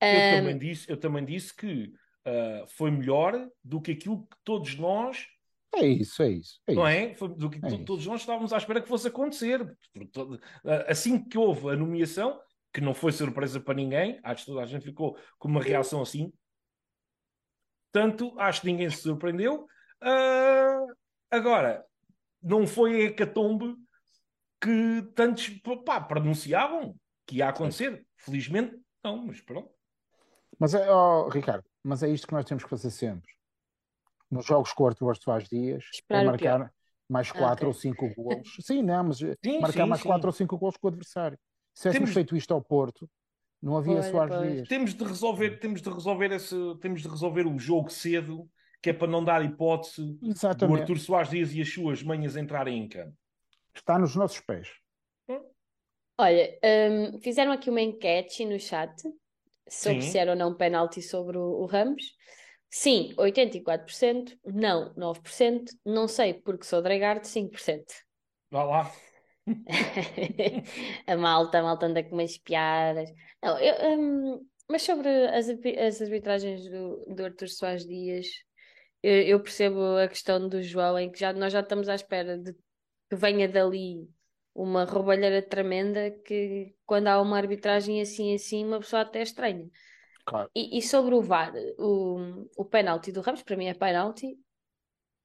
[0.00, 0.36] Eu, um...
[0.38, 1.92] também disse, eu também disse que
[2.26, 5.26] uh, foi melhor do que aquilo que todos nós.
[5.74, 6.60] É isso, é isso.
[6.66, 7.14] É não é?
[7.14, 8.10] Foi do que é todos isso.
[8.10, 9.60] nós estávamos à espera que fosse acontecer.
[10.86, 12.38] Assim que houve a nomeação,
[12.72, 16.02] que não foi surpresa para ninguém, acho que toda a gente ficou com uma reação
[16.02, 16.32] assim.
[17.90, 19.66] Tanto, acho que ninguém se surpreendeu.
[20.02, 20.94] Uh,
[21.30, 21.84] agora,
[22.42, 23.76] não foi a hecatombe
[24.60, 25.48] que tantos
[25.84, 26.96] pá, pronunciavam
[27.26, 28.06] que ia acontecer.
[28.16, 29.70] Felizmente, não, mas pronto.
[30.58, 33.30] Mas, oh, Ricardo, mas é isto que nós temos que fazer sempre.
[34.30, 36.72] Nos jogos com o Arthur Soares Dias, é marcar
[37.08, 37.66] mais 4 ah, okay.
[37.66, 38.56] ou 5 golos.
[38.60, 41.38] Sim, não, mas sim, marcar sim, mais 4 ou 5 golos com o adversário.
[41.74, 42.14] Se tivéssemos temos...
[42.14, 43.08] feito isto ao Porto,
[43.60, 44.52] não havia Olha, Soares pois.
[44.52, 44.68] Dias.
[44.68, 48.48] Temos de resolver, temos de resolver esse, temos de resolver o jogo cedo,
[48.82, 50.76] que é para não dar hipótese Exatamente.
[50.76, 53.14] do Arthur Soares Dias e as suas manhas entrarem em campo.
[53.74, 54.68] Está nos nossos pés.
[56.18, 58.94] Olha, um, fizeram aqui uma enquete no chat
[59.68, 62.14] sobre se era ou não penalti sobre o, o Ramos.
[62.70, 67.84] Sim, 84%, não, 9%, não sei porque sou Dragarte, 5%.
[68.50, 68.92] Vá lá.
[71.06, 73.10] a malta, a malta anda com umas piadas.
[73.42, 78.26] Não, eu, um, mas sobre as, as arbitragens do, do Arthur Soares Dias,
[79.02, 82.38] eu, eu, percebo a questão do João, em que já, nós já estamos à espera
[82.38, 82.54] de
[83.10, 84.08] que venha dali
[84.54, 89.68] uma roubalheira tremenda que quando há uma arbitragem assim assim uma pessoa até estranha.
[90.24, 90.50] Claro.
[90.54, 94.38] E, e sobre o VAR, o, o penalti do Ramos, para mim é penalti.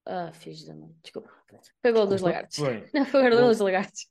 [0.05, 1.29] Ah, fiz da mãe, desculpa.
[1.81, 2.57] Foi gol dos lagartos.
[2.59, 4.07] Bem, Não, foi gol dos lagartos.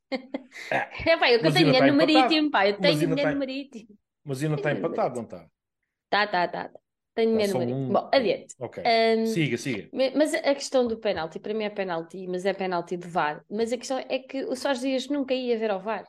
[0.70, 2.06] É pá, eu que Mas tenho dinheiro no está.
[2.06, 3.98] Marítimo, pá, eu tenho dinheiro está- no Marítimo.
[4.24, 5.48] mas ainda está empatado, não está?
[6.10, 6.68] Tá, tá, tá.
[6.68, 6.80] tá.
[7.16, 7.74] Tenho Marítimo.
[7.74, 7.88] um.
[7.88, 8.54] Bom, adiante.
[8.60, 8.82] Ok.
[8.84, 9.88] Ahm, Siga, siga.
[10.14, 13.42] Mas a questão do penalti, para mim é penalti, mas é penalti de VAR.
[13.50, 16.04] Mas a questão é que o Soares Dias nunca ia ver ao VAR.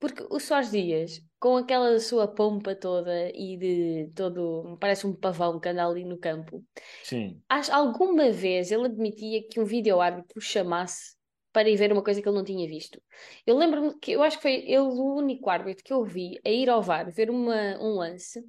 [0.00, 5.60] Porque o Soares Dias, com aquela sua pompa toda e de todo, parece um pavão
[5.60, 6.64] que anda ali no campo,
[7.02, 7.40] Sim.
[7.48, 11.14] acho, alguma vez ele admitia que um vídeo-árbitro o chamasse
[11.52, 13.00] para ir ver uma coisa que ele não tinha visto.
[13.46, 16.50] Eu lembro-me que eu acho que foi ele o único árbitro que eu vi a
[16.50, 18.42] ir ao VAR ver uma, um lance,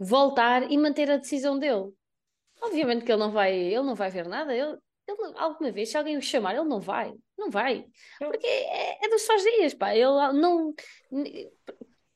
[0.00, 1.92] voltar e manter a decisão dele.
[2.62, 4.54] Obviamente que ele não vai, ele não vai ver nada.
[4.54, 4.76] Ele,
[5.06, 7.12] ele não- alguma vez, se alguém o chamar, ele não vai.
[7.38, 7.84] Não vai.
[8.18, 9.94] Porque é, é dos seus dias, pá.
[9.94, 10.74] Ele não.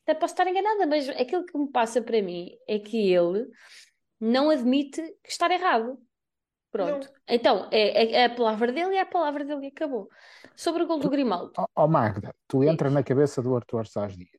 [0.03, 3.47] Até posso estar enganada, mas aquilo que me passa para mim é que ele
[4.21, 5.99] não admite estar errado.
[6.71, 7.09] Pronto.
[7.29, 10.09] Então, é, é- é a palavra dele e é a palavra dele e acabou.
[10.57, 11.53] Sobre o gol do Grimaldo.
[11.57, 14.31] Ó ó, Magda, tu entras na cabeça do Arthur Sás Dias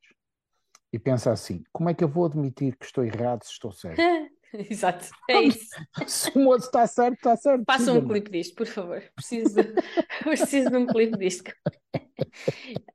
[0.92, 4.00] e pensa assim: como é que eu vou admitir que estou errado se estou certo?
[4.70, 5.06] Exato.
[5.28, 5.68] É isso.
[6.06, 7.64] Se o moço está certo, está certo.
[7.66, 9.02] Faça um clipe disto, por favor.
[9.14, 9.54] Preciso,
[10.22, 11.52] preciso de um clipe disto.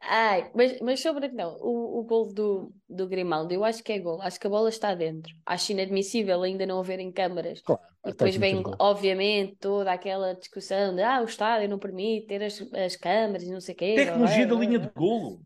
[0.01, 3.99] Ai, mas, mas sobre não, o, o gol do, do Grimaldo, eu acho que é
[3.99, 4.21] gol.
[4.21, 5.33] Acho que a bola está dentro.
[5.45, 7.61] Acho inadmissível ainda não haver em câmaras.
[7.61, 12.43] Claro, E depois vem, obviamente, toda aquela discussão de ah, o estádio não permite ter
[12.43, 13.95] as, as câmaras e não sei o quê.
[13.95, 15.41] Tecnologia da linha de golo.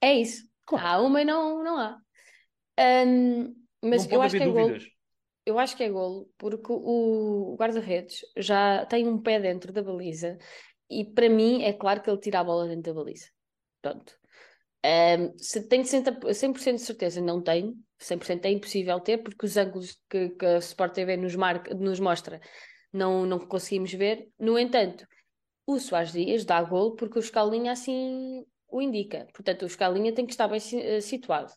[0.00, 0.47] É isso.
[0.68, 0.86] Claro.
[0.86, 1.98] Há uma e não, não há.
[2.78, 4.54] Ahm, mas não eu acho que é gol.
[4.54, 4.84] dúvidas.
[5.46, 10.36] Eu acho que é golo porque o guarda-redes já tem um pé dentro da baliza
[10.90, 13.28] e para mim é claro que ele tira a bola dentro da baliza.
[13.80, 14.14] Pronto.
[14.84, 17.74] Ahm, se tenho 100%, 100% de certeza, não tenho.
[17.98, 21.98] 100% é impossível ter porque os ângulos que, que a Sport TV nos, marca, nos
[21.98, 22.40] mostra
[22.92, 24.28] não, não conseguimos ver.
[24.38, 25.06] No entanto,
[25.66, 29.26] o Soares Dias dá golo porque o Escalinha assim o indica.
[29.32, 31.52] Portanto, o Escalinha tem que estar bem eh, situado.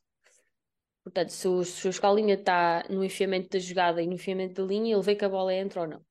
[1.04, 4.68] Portanto, se o, se o Escalinha está no enfiamento da jogada e no enfiamento da
[4.68, 6.02] linha, ele vê que a bola entra ou não.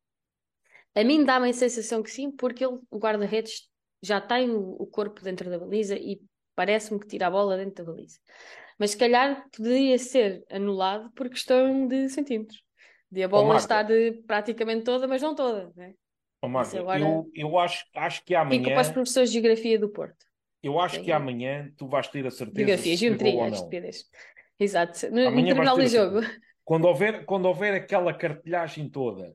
[0.95, 3.69] A mim dá-me a sensação que sim, porque ele, o guarda-redes
[4.03, 6.21] já tem o, o corpo dentro da baliza e
[6.57, 8.19] parece-me que tira a bola dentro da baliza.
[8.79, 12.63] Mas se calhar poderia ser anulado por questão de centímetros.
[13.11, 13.87] De a bola estar
[14.27, 15.73] praticamente toda, mas não toda.
[15.77, 15.95] Né?
[16.63, 19.91] Isso agora- eu, eu acho, acho que Fica amanhã, para os professores de Geografia do
[19.91, 20.30] Porto.
[20.63, 21.05] Eu acho Sim.
[21.05, 23.91] que amanhã tu vais ter a certeza Geografia, se gol Geometria.
[24.59, 25.11] Exato.
[25.11, 26.21] No, no Amanhã terminal a jogo.
[26.65, 29.35] Quando houver, quando houver aquela cartilhagem toda,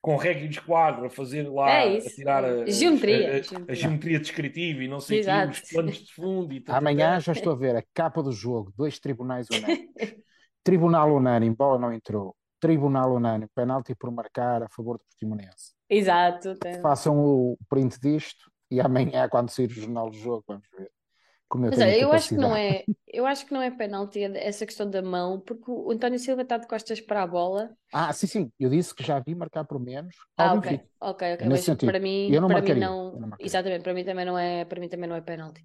[0.00, 3.64] com regra de esquadro, a fazer lá, É a tirar a, Geometria, a- a- geometria.
[3.68, 5.52] a geometria descritiva e não sei o Exato.
[5.52, 6.74] os planos de fundo e tal.
[6.76, 9.90] Amanhã já estou a ver a capa do jogo, dois tribunais unânimes.
[10.64, 12.34] Tribunal unânime, bola não entrou.
[12.60, 15.72] Tribunal unânime, penalti por marcar a favor do Portimonense.
[15.90, 16.54] Exato.
[16.56, 16.80] tem.
[16.80, 20.90] Façam o print disto e amanhã, quando sair o jornal do jogo, vamos ver
[21.48, 23.70] como eu Mas tenho olha, eu acho que não é, eu acho que não é
[23.70, 27.76] penalti essa questão da mão, porque o António Silva está de costas para a bola.
[27.92, 30.86] Ah, sim, sim, eu disse que já vi marcar por menos Ah, ok, Benfica.
[31.00, 31.42] ok, ok.
[31.52, 31.96] É Mas sentido.
[31.96, 33.60] para mim, Eu não para mim marcaria, não, eu não marcaria.
[33.60, 35.62] exatamente, para mim também não é, para mim também não é penalti.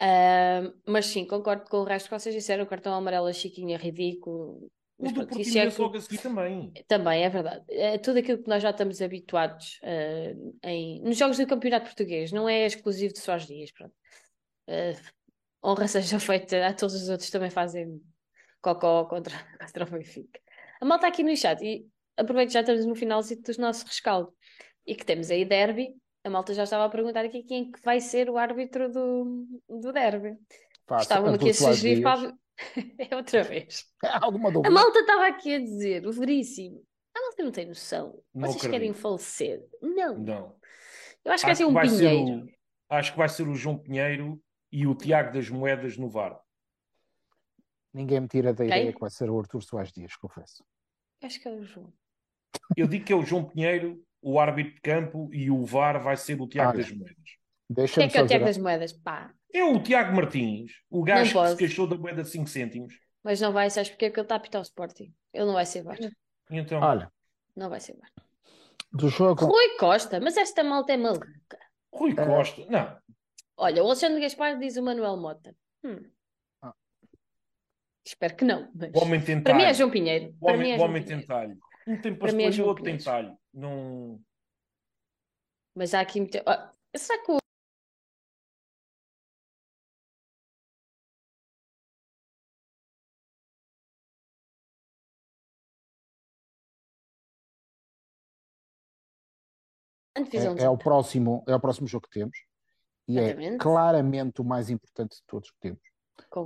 [0.00, 3.74] Ah, mas sim, concordo com o resto que vocês disseram, o cartão amarelo a Chiquinho
[3.74, 4.70] é ridículo.
[5.00, 6.72] O Mas do pronto, isso é Portimonense que- logo a seguir também.
[6.86, 7.64] Também é verdade.
[7.70, 12.30] É tudo aquilo que nós já estamos habituados eh, em, nos jogos do Campeonato Português,
[12.32, 13.72] não é exclusivo de só os dias.
[13.72, 13.94] Pronto.
[14.68, 14.94] Eh,
[15.64, 18.00] honra seja feita a todos os outros que também fazem
[18.60, 20.38] cocó contra, contra o Benfica.
[20.80, 21.86] A malta aqui no chat, e
[22.16, 24.32] aproveito que já estamos no finalzinho do nosso rescaldo
[24.86, 25.94] e que temos aí derby.
[26.22, 29.46] A malta já estava a perguntar aqui quem é que vai ser o árbitro do,
[29.66, 30.36] do derby.
[30.98, 32.34] Estavam aqui a sugerir para.
[33.10, 33.86] É outra vez.
[34.20, 34.70] Alguma A dúvida?
[34.70, 36.84] malta estava aqui a dizer, o Veríssimo.
[37.16, 38.22] A malta não tem noção.
[38.34, 39.00] Não Vocês querem acredito.
[39.02, 39.66] falecer?
[39.82, 40.18] Não.
[40.18, 40.60] Não.
[41.24, 42.44] Eu acho que vai ser um vai ser Pinheiro.
[42.44, 44.42] o, acho que vai ser o João Pinheiro
[44.72, 46.40] e o Tiago das Moedas no VAR.
[47.92, 48.66] Ninguém me tira da Quem?
[48.68, 50.64] ideia que vai ser o Arthur Soares Dias, confesso.
[51.22, 51.92] Acho que é o João.
[52.76, 56.16] Eu digo que é o João Pinheiro, o árbitro de campo e o VAR vai
[56.16, 57.16] ser o Tiago Olha, das Moedas.
[57.72, 58.92] Quem é Deixa-me que é só o Tiago das Moedas?
[58.92, 59.32] Pá.
[59.52, 62.94] É o Tiago Martins, o gajo que se queixou da moeda de 5 cêntimos.
[63.22, 65.12] Mas não vai, sabes porque é que ele está a apitar o Sporting?
[65.32, 65.98] Ele não vai ser VAR.
[66.00, 66.10] E
[66.58, 67.10] Então, Olha,
[67.54, 68.10] Não vai ser VAR.
[68.92, 69.44] do jogo.
[69.46, 71.28] Rui Costa, mas esta malta é maluca.
[71.92, 72.24] Rui É.
[72.26, 72.98] Costa, não,
[73.56, 75.54] Olha, o Alexandre Gaspar diz o Manuel Mota.
[75.84, 76.00] Hum.
[76.62, 76.72] Ah.
[78.06, 78.70] Espero que não.
[78.74, 79.76] mas- o homem tem Para mim é talho.
[79.76, 80.34] João Pinheiro.
[80.40, 81.26] O Para mim homem, é o homem tem Pinheiro.
[81.26, 81.58] talho.
[81.86, 83.36] Um tem Para mim é pastor e o João outro tem talho.
[83.52, 84.20] Não...
[85.74, 86.20] Mas há aqui.
[86.20, 87.38] muito- Ah, será que o
[100.20, 100.84] Antevisão é, é o 30.
[100.84, 102.36] próximo, é o próximo jogo que temos
[103.08, 103.58] e é Exatamente.
[103.58, 105.80] claramente o mais importante de todos que temos.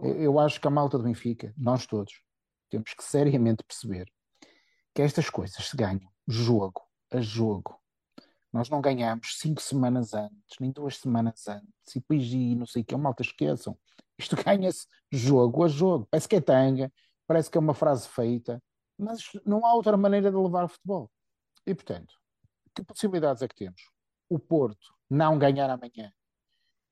[0.03, 2.23] Eu, eu acho que a malta do Benfica, nós todos,
[2.71, 4.07] temos que seriamente perceber
[4.95, 7.79] que estas coisas se ganham jogo a jogo.
[8.53, 12.83] Nós não ganhamos cinco semanas antes, nem duas semanas antes, e depois e não sei
[12.83, 13.77] o que, malta, esqueçam.
[14.19, 16.07] Isto ganha-se jogo a jogo.
[16.11, 16.93] Parece que é tanga,
[17.27, 18.63] parece que é uma frase feita,
[18.97, 21.11] mas não há outra maneira de levar o futebol.
[21.67, 22.15] E, portanto,
[22.75, 23.91] que possibilidades é que temos?
[24.29, 26.13] O Porto não ganhar amanhã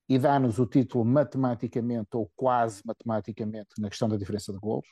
[0.09, 4.87] e dar-nos o título matematicamente ou quase matematicamente na questão da diferença de golos.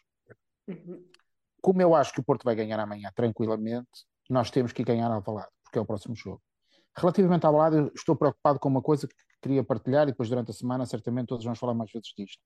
[0.67, 1.05] Uhum.
[1.61, 5.51] Como eu acho que o Porto vai ganhar amanhã tranquilamente, nós temos que ganhar Alvalade,
[5.63, 6.43] porque é o próximo jogo.
[6.97, 10.51] Relativamente ao Alvalade, eu estou preocupado com uma coisa que queria partilhar e depois durante
[10.51, 12.43] a semana certamente todos vamos falar mais vezes disto.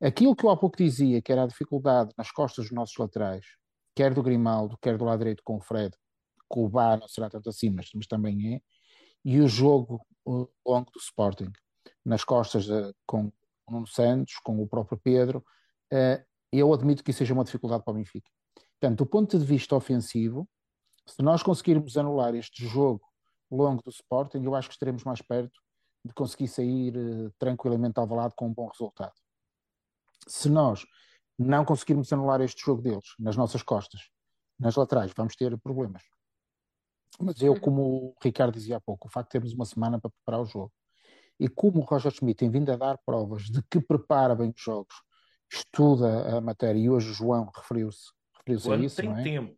[0.00, 3.44] Aquilo que eu há pouco dizia, que era a dificuldade nas costas dos nossos laterais,
[3.94, 5.94] quer do Grimaldo, quer do lado direito com o Fred,
[6.68, 8.60] Bá não será tanto assim, mas, mas também é,
[9.24, 11.52] e o jogo longo do Sporting,
[12.04, 13.26] nas costas uh, com
[13.66, 15.44] o Nuno Santos, com o próprio Pedro,
[15.92, 18.30] uh, eu admito que isso seja uma dificuldade para o Benfica.
[18.80, 20.48] Portanto, do ponto de vista ofensivo,
[21.06, 23.02] se nós conseguirmos anular este jogo
[23.50, 25.60] longo do Sporting, eu acho que estaremos mais perto
[26.04, 29.12] de conseguir sair uh, tranquilamente ao lado com um bom resultado.
[30.26, 30.86] Se nós
[31.38, 34.00] não conseguirmos anular este jogo deles nas nossas costas,
[34.58, 36.02] nas laterais, vamos ter problemas.
[37.20, 40.10] Mas eu, como o Ricardo dizia há pouco, o facto de termos uma semana para
[40.10, 40.72] preparar o jogo
[41.38, 44.62] e como o Roger Schmidt tem vindo a dar provas de que prepara bem os
[44.62, 44.94] jogos,
[45.50, 49.22] estuda a matéria e hoje o João referiu-se referiu a Quando isso, tem não é?
[49.22, 49.56] tempo.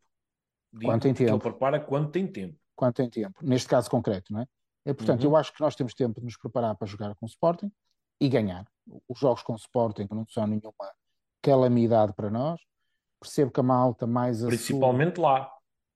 [0.72, 1.42] Digo Quando tem que ele tempo.
[1.42, 2.58] prepara quando tem tempo.
[2.74, 4.46] quanto tem tempo, neste caso concreto, não é?
[4.84, 5.30] E, portanto, Uhum.
[5.30, 7.70] eu acho que nós temos tempo de nos preparar para jogar com o Sporting
[8.20, 8.66] e ganhar.
[9.08, 10.72] Os jogos com o Sporting não são nenhuma
[11.40, 12.60] calamidade para nós.
[13.20, 15.52] Percebo que a malta mais a sul, Principalmente lá.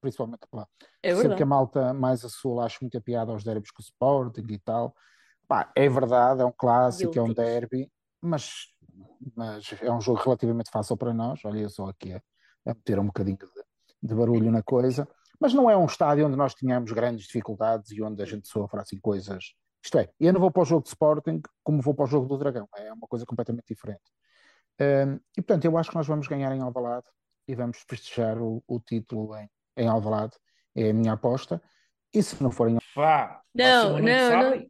[0.07, 0.69] Principalmente lá,
[1.03, 3.85] É percebo que a malta mais a sul acha muita piada aos derbys com o
[3.85, 4.95] Sporting e tal.
[5.49, 7.91] Pá, é verdade, é um clássico, é um derby,
[8.21, 8.69] mas,
[9.35, 11.41] mas é um jogo relativamente fácil para nós.
[11.45, 12.23] Olha, eu só aqui a,
[12.67, 15.09] a meter um bocadinho de, de barulho na coisa.
[15.41, 18.81] Mas não é um estádio onde nós tínhamos grandes dificuldades e onde a gente sofre
[18.81, 19.55] assim coisas.
[19.85, 22.27] Isto é, eu não vou para o jogo de Sporting como vou para o jogo
[22.27, 22.69] do Dragão.
[22.77, 24.03] É uma coisa completamente diferente.
[24.81, 27.07] Um, e portanto, eu acho que nós vamos ganhar em Alvalade
[27.49, 30.37] e vamos festejar o, o título em, em Alvalade.
[30.75, 31.63] É a minha aposta.
[32.13, 33.43] E se não for em Vá.
[33.55, 34.57] Não, não, sábado.
[34.61, 34.67] não.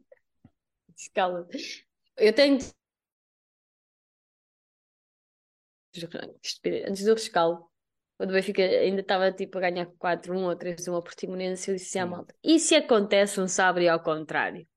[1.13, 1.47] Cala.
[2.17, 2.57] Eu tenho.
[6.87, 7.65] Antes do rescaldo,
[8.17, 11.97] quando o Benfica ainda estava tipo a ganhar 4-1 ou 3-1 ao Portimonense, eu disse
[11.97, 14.67] à malta: e se acontece um sábado e ao contrário?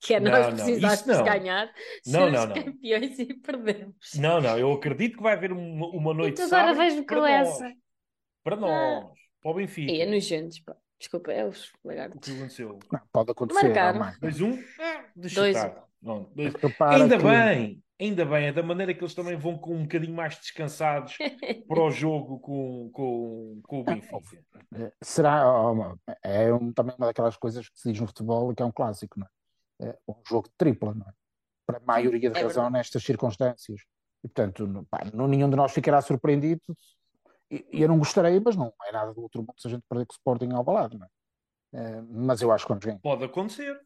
[0.00, 1.72] Que é Não, nós precisarmos ganhar,
[2.06, 2.54] Não, não, não.
[2.54, 3.96] campeões e perdemos.
[4.16, 7.16] Não, não, eu acredito que vai haver uma, uma noite Então agora sábado vejo para
[7.16, 7.48] com nós.
[7.48, 7.72] essa.
[8.42, 9.23] Para nós.
[9.44, 9.92] Para o Benfica.
[9.92, 10.74] E é nojentos, pá.
[10.98, 12.18] Desculpa, é os O lagartos.
[12.26, 12.78] que aconteceu?
[12.90, 13.98] Não, pode acontecer, Marcaram.
[13.98, 14.18] não, mais.
[14.18, 14.64] 2-1?
[14.80, 15.56] Ah, deixa Dois.
[15.56, 15.84] estar.
[16.00, 16.54] Não, dois.
[16.54, 18.46] Repara Ainda que- bem, ainda bem.
[18.46, 21.16] É da maneira que eles também vão com um bocadinho mais descansados
[21.68, 24.18] para o jogo com, com, com o Benfica.
[24.74, 25.42] Eh, Será,
[26.22, 29.20] é um- também uma daquelas coisas que se diz no futebol que é um clássico,
[29.20, 29.88] não é?
[29.90, 31.12] É um jogo de tripla, não é?
[31.66, 32.72] Para a maioria de É razão verdade.
[32.72, 33.80] nestas circunstâncias.
[34.24, 36.62] E, portanto, pá, não- nenhum de nós ficará surpreendido.
[37.54, 39.84] E, e eu não gostarei, mas não é nada do outro mundo se a gente
[39.88, 41.08] perder com o Sporting ao balado, não é?
[41.74, 42.98] Eh, mas eu acho que vamos ganhar.
[42.98, 43.80] Pode acontecer.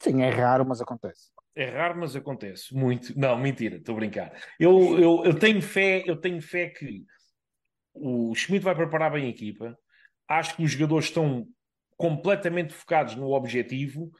[0.00, 1.30] Sim, é raro, mas acontece.
[1.54, 2.74] É raro, mas acontece.
[2.74, 3.18] Muito.
[3.18, 4.32] Não, mentira, estou a brincar.
[4.58, 7.04] Eu, eu, eu tenho fé, eu tenho fé que
[7.94, 9.76] o Schmidt vai preparar bem a equipa.
[10.28, 11.46] Acho que os jogadores estão
[11.96, 14.10] completamente focados no objetivo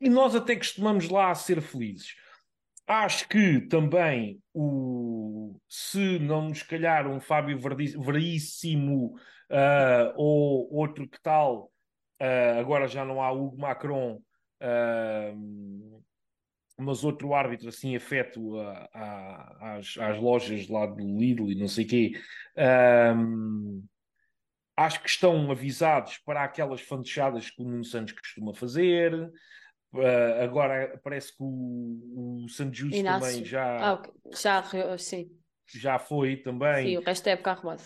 [0.00, 2.14] e nós até costumamos lá ser felizes.
[2.86, 9.14] Acho que também o se não nos calhar um Fábio Veríssimo
[9.50, 11.70] ah, ou outro que tal,
[12.20, 14.20] ah, agora já não há Hugo Macron,
[14.60, 15.32] ah,
[16.78, 21.68] mas outro árbitro assim afeto a- a- às, às lojas lá do Lidl e não
[21.68, 22.12] sei quê,
[24.76, 29.30] acho que estão avisados para aquelas fantochadas que o Nuno Santos costuma fazer.
[29.96, 34.12] Ah, agora parece que o, o Santos também já, Ah, ok.
[34.40, 35.30] Já, arre- sim.
[35.66, 37.82] já foi também, Sim, o resto é época arrumado.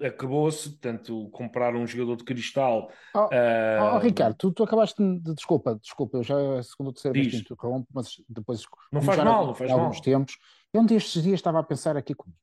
[0.00, 2.90] acabou-se, portanto, comprar um jogador de cristal.
[3.14, 5.34] Oh, oh, ah, Ricardo, tu, tu acabaste de.
[5.34, 8.62] Desculpa, desculpa, eu já é a segunda ou terceira vez que interrompo, mas depois.
[8.92, 10.02] Não faz mal, não faz há alguns mal.
[10.02, 10.38] tempos.
[10.72, 12.38] Eu um destes dias estava a pensar aqui comigo.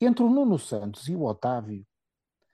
[0.00, 1.86] Entre o Nuno Santos e o Otávio,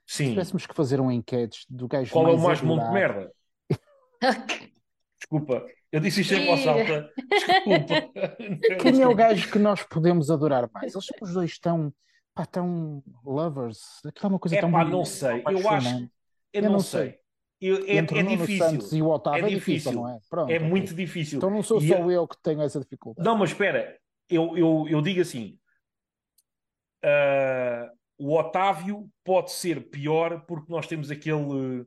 [0.07, 0.29] se Sim.
[0.29, 3.31] tivéssemos que fazer um enquete do gajo Qual é o mais mais monte de merda?
[5.21, 7.09] Desculpa, eu disse isto em voz alta.
[7.29, 8.11] Desculpa.
[8.81, 10.93] Quem é o gajo que nós podemos adorar mais?
[10.93, 11.93] Eles são os dois tão,
[12.33, 13.79] pá, tão lovers.
[14.05, 15.41] Aquilo é uma coisa É tão pá, bonita, não sei.
[15.43, 15.89] tão Eu acho.
[15.99, 16.09] Eu
[16.53, 17.01] Eu não não sei.
[17.11, 17.19] sei.
[17.61, 18.57] eu- é, Entre é difícil.
[18.69, 20.19] Santos e o Otávio É é difícil, não é?
[20.29, 21.37] Pronto, É muito difícil.
[21.37, 23.23] Então não sou só eu- eu que tenho essa dificuldade.
[23.25, 23.97] Não, mas espera,
[24.29, 25.57] eu, eu, eu digo assim:
[27.03, 31.85] ah, o Otávio pode ser pior porque nós temos aquele,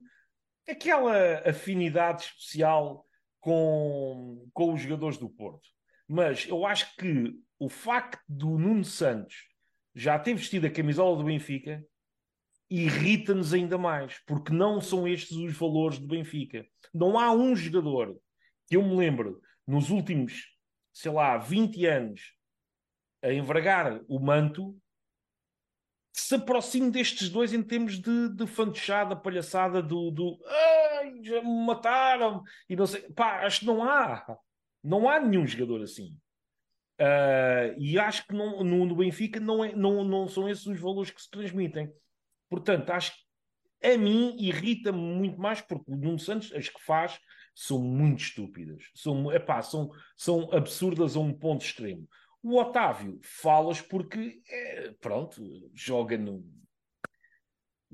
[0.68, 3.03] aquela afinidade especial
[3.44, 5.68] com, com os jogadores do Porto.
[6.08, 9.34] Mas eu acho que o facto do Nuno Santos
[9.94, 11.84] já ter vestido a camisola do Benfica
[12.70, 16.66] irrita-nos ainda mais, porque não são estes os valores do Benfica.
[16.92, 18.18] Não há um jogador
[18.66, 20.46] que eu me lembro nos últimos,
[20.90, 22.32] sei lá, 20 anos
[23.22, 24.72] a envergar o manto
[26.14, 30.38] que se aproxime destes dois em termos de, de fantochada, palhaçada do, do
[31.04, 34.36] ai, já me mataram e não sei, pá, acho que não há
[34.82, 36.14] não há nenhum jogador assim.
[36.98, 40.78] Ah, e acho que não, no, no Benfica não, é, não, não são esses os
[40.78, 41.90] valores que se transmitem.
[42.48, 47.18] Portanto, acho que a mim irrita-me muito mais porque o Nuno Santos, as que faz
[47.54, 48.82] são muito estúpidas.
[48.94, 52.08] São, epá, são, são absurdas a um ponto extremo.
[52.42, 55.42] O Otávio falas porque, é, pronto,
[55.72, 56.44] joga no,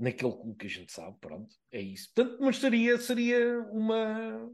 [0.00, 2.10] naquele clube que a gente sabe, pronto, é isso.
[2.14, 4.50] Portanto, mas seria, seria uma,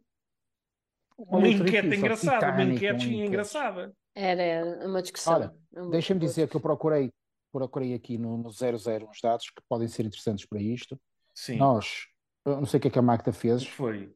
[1.16, 3.26] uma, luta enquete engraçada, uma titânica, enquete uma enquete.
[3.28, 3.96] engraçada.
[4.14, 5.34] Era uma discussão.
[5.34, 7.12] Olha, Um- Deixa-me dizer que eu procurei,
[7.52, 10.98] procurei aqui no, no 00 uns dados que podem ser interessantes para isto.
[11.34, 11.58] Sim.
[11.58, 12.06] Nós,
[12.44, 14.14] eu não sei o que é que a Magda O fez, que o foi?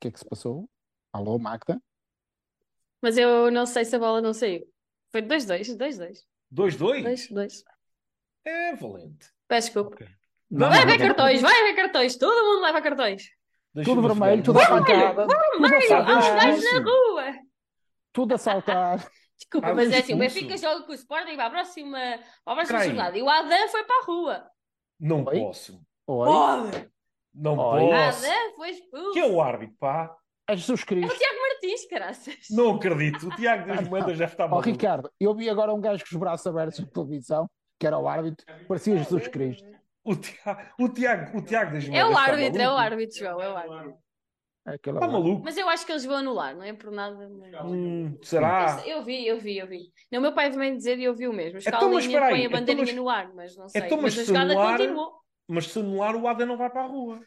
[0.00, 0.68] que é que se passou?
[1.12, 1.80] Alô, Magda?
[3.00, 4.66] Mas eu não sei se a bola não saiu.
[5.12, 6.24] Foi 2-2, 2-2.
[6.52, 7.02] 2-2?
[7.30, 7.62] 2-2.
[8.44, 9.30] É valente.
[9.48, 9.94] Peço desculpa.
[9.94, 10.06] Ok.
[10.50, 12.16] Não, vai haver cartões, vai haver cartões.
[12.16, 13.22] Todo mundo leva cartões.
[13.84, 14.42] Tudo vermelho, ver.
[14.42, 14.84] tudo a Vermelho.
[14.86, 15.84] pancada, tudo a Há uns
[16.24, 17.34] saltar, gajos na rua.
[18.12, 19.10] tudo a saltar.
[19.38, 20.18] Desculpa, Ah, mas é assim, o.
[20.18, 21.98] Benfica joga com o Sporting para a próxima,
[22.44, 23.16] para a próxima jornada.
[23.18, 24.44] E o Adam foi para a rua.
[24.98, 25.38] Não Oi?
[25.40, 25.80] posso.
[26.08, 26.90] Oi, Pode!
[27.34, 27.82] Não Oi.
[27.84, 28.26] O posso.
[28.26, 29.12] Adam foi expulso.
[29.12, 30.12] Que é o árbitro, pá?
[30.50, 31.16] é Jesus É o Cristo.
[31.18, 32.36] Tiago Martins, caraças.
[32.50, 33.28] Não acredito.
[33.28, 34.68] O Tiago das Moedas já está Ó maluco.
[34.68, 37.48] Ricardo, eu vi agora um gajo com os braços abertos na televisão,
[37.78, 39.66] que era o árbitro, parecia Jesus Cristo.
[40.04, 43.40] O Tiago, o Tiago, o Tiago das É o está árbitro, é o árbitro, João,
[43.42, 43.94] é o árbitro.
[44.66, 45.12] É aquele Está lá.
[45.12, 45.42] maluco?
[45.44, 47.16] Mas eu acho que eles vão anular, não é por nada.
[47.28, 48.82] mas- Hum, será?
[48.86, 49.92] Eu, eu vi, eu vi, eu vi.
[50.10, 51.58] Não, o meu pai também dizer e eu vi o mesmo.
[51.58, 53.82] Então, mas espera põe a então, bandeirinha mas- no ar, mas não sei.
[53.82, 55.12] então, mas mas a se jogada anular- continuou.
[55.46, 57.20] Mas se anular, o Ada não vai para a rua.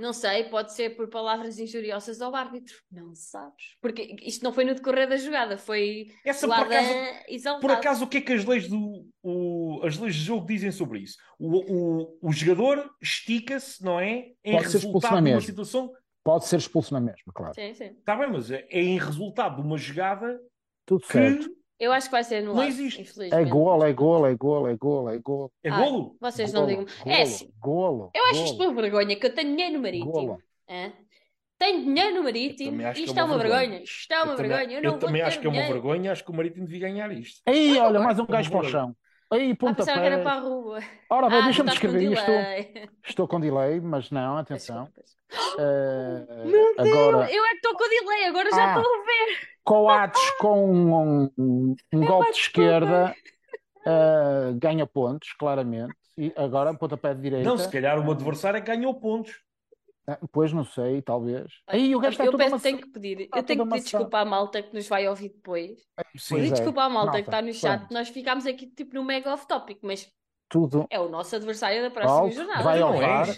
[0.00, 2.74] Não sei, pode ser por palavras injuriosas ao árbitro.
[2.90, 3.76] Não sabes.
[3.80, 6.88] Porque isto não foi no decorrer da jogada, foi Essa, por acaso,
[7.28, 7.60] exaltado.
[7.60, 10.72] por acaso, o que é que as leis do o, as leis de jogo dizem
[10.72, 11.16] sobre isso?
[11.38, 14.32] O, o, o jogador estica-se, não é?
[14.44, 15.40] Em Pode ser expulso resultado na de uma mesma.
[15.42, 15.92] situação.
[16.24, 17.54] Pode ser expulso na mesma, claro.
[17.54, 17.84] Sim, sim.
[17.98, 20.38] Está bem, mas é, é em resultado de uma jogada
[20.86, 21.50] Tudo que certo.
[21.80, 22.56] Eu acho que vai ser anulado.
[22.56, 23.02] Não existe.
[23.30, 25.52] É golo, é golo, é golo, é golo, é golo.
[25.64, 26.16] é Ai, golo.
[26.20, 26.86] Vocês não Golo, digam.
[26.98, 28.14] golo, É assim, Golo.
[28.14, 30.42] eu acho isto golo, uma vergonha, que eu tenho dinheiro no marítimo.
[30.68, 30.92] Hã?
[31.58, 32.70] Tenho dinheiro no Eu marítimo.
[32.70, 33.38] também acho que Isto é é uma vergonha.
[33.38, 33.82] vergonha.
[33.84, 34.78] Isto é uma eu também, vergonha.
[34.78, 36.12] Eu eu não vou também ter acho que é uma vergonha.
[36.12, 37.42] Acho que o Marítimo devia ganhar isto.
[37.46, 38.96] Aí, olha, mais um É gajo para o chão.
[39.32, 40.80] Aí, Ah, pensava que era para a rua.
[41.08, 42.26] Ora bem, Ah, deixa-me descrever isto.
[42.26, 42.88] delay.
[43.06, 44.88] Estou com delay, mas não, atenção.
[45.58, 48.78] Eh, Meu Deus, agora, eu é que estou com delay, agora já Ah.
[48.78, 49.48] estou a ver.
[49.62, 53.14] Coates com um, um- um golpe de esquerda
[53.86, 55.94] eh, ganha pontos, claramente.
[56.18, 57.48] E agora, pontapé de direita.
[57.48, 59.32] Não, se calhar o adversário ganhou pontos.
[60.12, 61.52] Ah, Pois não sei, talvez.
[61.66, 64.62] Aí o gajo está eu tenho que pedir, eu tenho que pedir desculpa à malta
[64.62, 65.78] que nos vai ouvir depois.
[66.28, 67.78] Pedir é, desculpa à malta malta, que está no chat.
[67.78, 67.94] pronto.
[67.94, 70.10] Nós ficámos aqui tipo no mega off topic, mas
[70.48, 72.62] Tudo é o nosso adversário da próxima Alto, jornada.
[72.64, 73.28] vai ao Não VAR.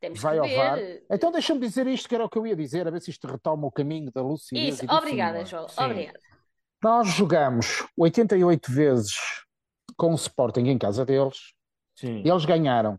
[0.00, 0.76] Temos vai que ao VAR.
[0.76, 1.06] ver.
[1.10, 3.26] Então deixa-me dizer isto que era o que eu ia dizer, a ver se isto
[3.26, 5.44] retoma o caminho da lucidez Isso, e do obrigada.
[5.44, 5.68] João.
[5.68, 5.82] Sim.
[5.84, 6.18] Obrigada.
[6.82, 9.14] Nós jogamos 88 vezes
[9.96, 11.52] com o Sporting em casa deles.
[11.96, 12.22] Sim.
[12.24, 12.98] Eles ganharam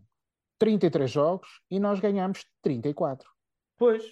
[0.60, 3.28] 33 jogos e nós ganhamos 34.
[3.78, 4.04] Pois.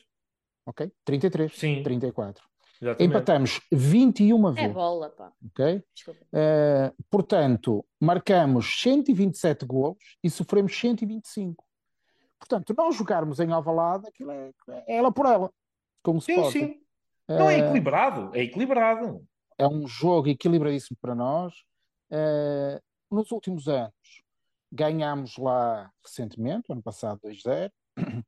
[0.66, 0.90] Ok?
[1.04, 1.54] 33.
[1.54, 1.82] Sim.
[1.82, 2.42] 34.
[2.80, 3.10] Exatamente.
[3.10, 4.72] Empatamos 21 É vezes.
[4.72, 5.32] bola, pá.
[5.46, 5.84] Ok?
[5.94, 6.20] Desculpa.
[6.32, 11.64] Eh, portanto, marcamos 127 golos e sofremos 125.
[12.38, 14.50] Portanto, nós jogarmos em Alvalade, aquilo é,
[14.86, 15.52] é ela por ela,
[16.02, 16.80] com o Sim, sim.
[17.28, 18.30] Não é equilibrado.
[18.34, 19.22] É equilibrado.
[19.58, 21.52] é um jogo equilibradíssimo para nós.
[22.10, 22.80] Eh,
[23.10, 23.92] nos últimos anos,
[24.70, 27.70] ganhámos lá recentemente, ano passado 2-0,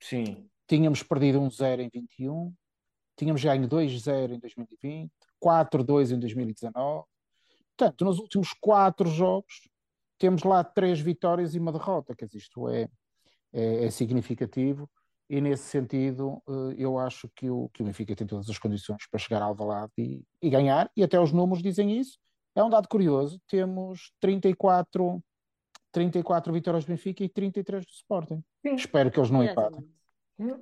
[0.00, 0.48] Sim.
[0.66, 2.54] tínhamos perdido 1-0 em 21,
[3.16, 5.12] tínhamos ganho 2-0 em 2020,
[5.42, 7.04] 4-2 em 2019.
[7.76, 9.68] Portanto, nos últimos quatro jogos,
[10.18, 12.88] temos lá três vitórias e uma derrota, quer dizer, isto é,
[13.52, 14.88] é, é significativo.
[15.30, 19.06] E nesse sentido, eh, eu acho que o, que o Benfica tem todas as condições
[19.08, 22.18] para chegar ao Alvalade e, e ganhar, e até os números dizem isso.
[22.54, 25.22] É um dado curioso, temos 34,
[25.92, 28.42] 34 vitórias do Benfica e 33 do Sporting.
[28.64, 29.88] Espero que eles não empatem.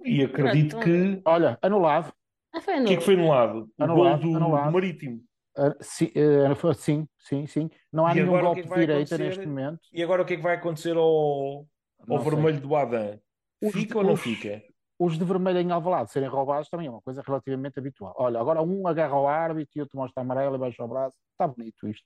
[0.04, 0.84] E acredito Pronto.
[0.84, 1.22] que.
[1.24, 2.12] Olha, anulado.
[2.52, 3.70] Ah, foi O que é que foi anulado?
[3.78, 4.66] O Anulado, do, anulado.
[4.66, 5.20] do Marítimo.
[5.56, 7.70] Ah, sim, ah, sim, sim, sim.
[7.92, 9.80] Não há E nenhum o golpe é que de direita neste momento.
[9.92, 11.66] E agora o que é que vai acontecer ao,
[12.08, 13.18] ao vermelho do Adam?
[13.62, 14.62] Os- Fica ou não os- fica?
[15.00, 18.14] Os de vermelho em Alvalade serem roubados também é uma coisa relativamente habitual.
[18.18, 21.16] Olha, agora um agarra ao árbitro e outro mostra amarelo e baixa o braço.
[21.32, 22.04] Está bonito isto.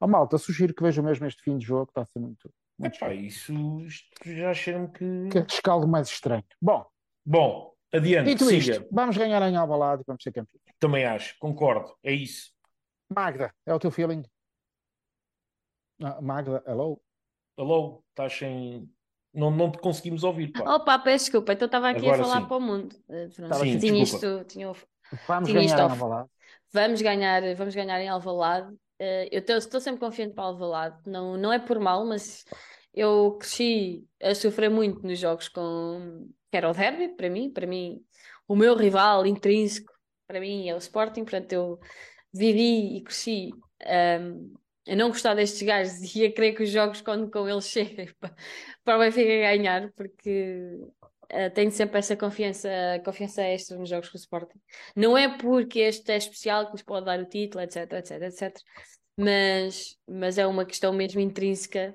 [0.00, 2.96] Ó malta, sugiro que vejam mesmo este fim de jogo, está a ser muito, muito
[2.96, 5.28] Epá, isso isto já cheira-me que.
[5.30, 6.44] que rescaldo mais estranho.
[6.60, 6.86] Bom,
[7.24, 8.72] Bom, adiante, dito siga.
[8.76, 10.62] isto, vamos ganhar em Alvalade e vamos ser campeões.
[10.78, 12.52] Também acho, concordo, é isso.
[13.08, 14.22] Magda, é o teu feeling?
[16.02, 17.00] Ah, Magda, hello?
[17.56, 18.90] Alô, estás sem.
[19.32, 20.74] Não, não te conseguimos ouvir, pá.
[20.76, 22.46] Opa, peço desculpa, então estava aqui Agora a falar sim.
[22.48, 22.96] para o mundo.
[23.08, 24.26] Eh, pronto, Sim, tinha desculpa.
[24.26, 24.72] isto, tinha,
[25.26, 25.92] Vamos Tinha isto ganhar em off.
[25.92, 26.30] Alvalade.
[26.72, 28.76] Vamos ganhar, vamos ganhar em Alvalade.
[28.98, 30.98] Eh, eu estou- sempre confiante para Alvalade.
[31.06, 32.44] Não, não é por mal, mas
[32.94, 38.02] eu cresci a sofrer muito nos jogos com era o derby, para mim, para mim,
[38.48, 39.92] o meu rival intrínseco,
[40.26, 41.78] para mim é o Sporting, portanto eu
[42.32, 44.52] vivi e cresci ehm,
[44.88, 48.08] a não gostar destes gajos e a querer que os jogos quando com eles cheguem
[48.20, 48.34] pa-
[48.84, 50.78] para o Benfica ganhar, porque
[51.28, 52.68] eh, tenho sempre essa confiança,
[53.04, 54.58] confiança extra nos jogos com o Sporting.
[54.94, 58.56] Não é porque este é especial que nos pode dar o título, etc, etc, etc.
[59.18, 61.94] Mas, mas é uma questão mesmo intrínseca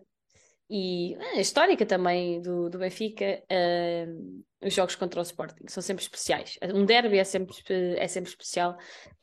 [0.70, 3.44] e eh, histórica também do, do Benfica.
[3.50, 4.08] eh,
[4.64, 6.58] os jogos contra o Sporting são sempre especiais.
[6.74, 7.56] Um derby é sempre,
[7.98, 8.78] é sempre especial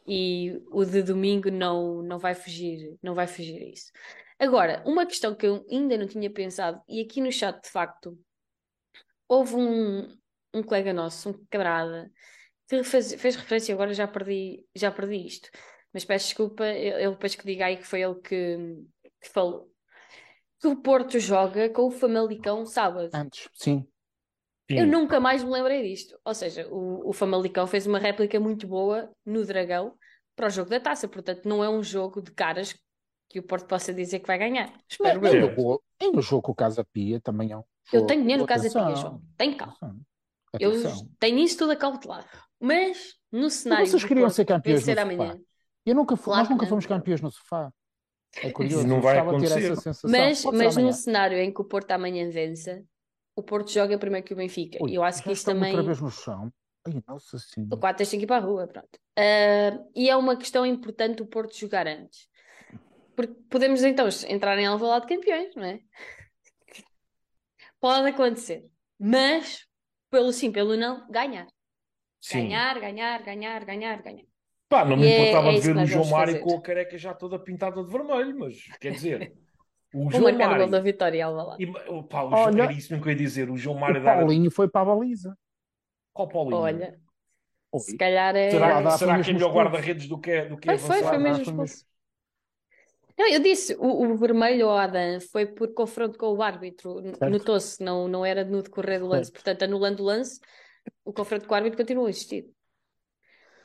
[0.06, 3.92] e o de domingo não, não vai fugir, não vai fugir a isso.
[4.38, 8.18] Agora, uma questão que eu ainda não tinha pensado, e aqui no chat de facto
[9.29, 10.18] houve um,
[10.55, 12.11] um colega nosso, um camarada,
[12.68, 15.51] que fez, fez referência, agora já perdi, já perdi isto,
[15.93, 18.57] mas peço desculpa, ele depois que diga aí que foi ele que,
[19.20, 19.70] que falou.
[20.61, 23.11] Que o Porto joga com o Famalicão sábado.
[23.14, 23.87] Antes, sim.
[24.70, 24.81] Sim.
[24.81, 26.18] Eu nunca mais me lembrei disto.
[26.24, 29.95] Ou seja, o, o Famalicão fez uma réplica muito boa no Dragão
[30.37, 32.79] para o jogo da taça, portanto, não é um jogo de caras
[33.29, 34.72] que o Porto possa dizer que vai ganhar.
[34.89, 36.12] Espero Nem eu.
[36.12, 38.80] no, jogo com o Casa Pia também é um Eu tenho dinheiro no Casa Pia,
[38.82, 39.22] Atenção, João.
[39.36, 39.76] Tem calma.
[40.53, 42.26] atenção, Eu tenho isso tudo acautelado.
[42.61, 45.32] Mas no cenário vocês do queriam ser campeões vencer no amanhã.
[45.32, 45.43] sofá?
[45.86, 46.68] Eu nunca fui, Claro nós nunca não.
[46.70, 47.72] fomos campeões no sofá.
[48.36, 49.72] É curioso, não vai acontecer.
[49.72, 50.11] essa sensação.
[50.11, 52.82] Mas, mas num cenário em que o Porto amanhã vença,
[53.34, 54.78] o Porto joga primeiro que o Benfica.
[54.82, 55.72] Ui, E eu acho que isso estamos também.
[55.74, 56.53] outra vez no chão.
[56.86, 57.76] Ai, nossa O senhora.
[57.78, 58.89] 4 tem que ir para a rua, pronto.
[59.18, 62.28] Ah, e é uma questão importante o Porto jogar antes.
[63.16, 65.80] Porque podemos então entrar em Alvalade de campeões, não é?
[67.81, 68.64] Pode acontecer.
[68.99, 69.66] Mas,
[70.11, 71.47] pelo sim, pelo não, ganhar.
[72.20, 72.49] Sim.
[72.49, 74.24] Ganhar, ganhar, ganhar, ganhar, ganhar.
[74.68, 76.45] Pá, não me E é- importava é de isso ver o João Mário fazer.
[76.45, 79.33] com a careca já toda pintada de vermelho, mas quer dizer,
[79.95, 80.85] o Vou João marcar o gol da Mário.
[80.85, 81.62] vitória Alvalade.
[81.64, 83.51] E, o Olha- João, era isso mesmo que eu ia dizer.
[83.51, 84.18] O João O Mário dar.
[84.18, 85.37] Paulinho foi para a baliza.
[86.12, 86.57] Qual Paulinho?
[86.57, 87.01] Olha,
[87.72, 87.81] Oi.
[87.81, 88.51] se calhar é.
[88.51, 91.09] Será, será que é mesmo melhor guarda-redes do que, do que Foi, foi, avançado?
[91.09, 91.87] foi mesmo foi expulso.
[93.19, 97.03] Não, eu disse, o, o vermelho ao Adam foi por confronto com o árbitro.
[97.27, 99.31] Notou-se, não, não era no decorrer do lance.
[99.31, 99.33] Certo.
[99.33, 100.41] Portanto, anulando o lance,
[101.05, 102.47] o confronto com o árbitro continua a existir.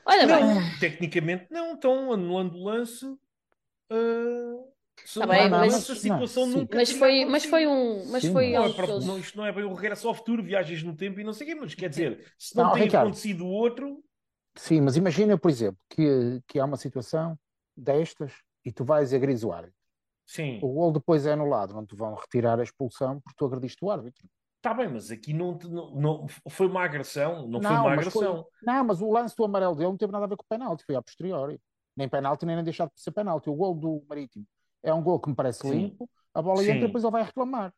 [0.06, 3.06] Olha Não, bem, tecnicamente não, então anulando o lance.
[3.90, 4.64] ah,
[5.04, 8.06] se Tá bem, mas- lance, a situação não, nunca mas foi, mas foi um.
[8.10, 8.68] Mas Sim, foi Não, é
[9.00, 11.46] não, isto não é bem o regresso ao futuro, viagens no tempo e não sei
[11.46, 13.06] o quê, mas quer dizer, se não, Não, tem Ricardo.
[13.06, 14.02] acontecido o outro,
[14.56, 17.38] Sim, mas imagina, por exemplo, que, que há uma situação
[17.76, 18.32] destas
[18.64, 19.76] e tu vais e agredes o árbitro.
[20.26, 23.84] sim, O gol depois é anulado, não te vão retirar a expulsão porque tu agrediste
[23.84, 24.26] o árbitro.
[24.56, 27.94] está bem, mas aqui não, te- não, não- foi uma agressão, não, foi Não, uma
[27.96, 28.46] mas foi- agressão.
[28.62, 30.84] Não, mas o lance do amarelo dele não teve nada a ver com o penalti,
[30.86, 31.60] foi a posteriori.
[31.96, 33.48] Nem penalti, nem deixado de ser penalti.
[33.50, 34.44] O gol do Marítimo
[34.82, 35.70] é um gol que me parece Sim.
[35.70, 36.70] limpo, a bola Sim.
[36.70, 37.72] entra e depois ele vai reclamar.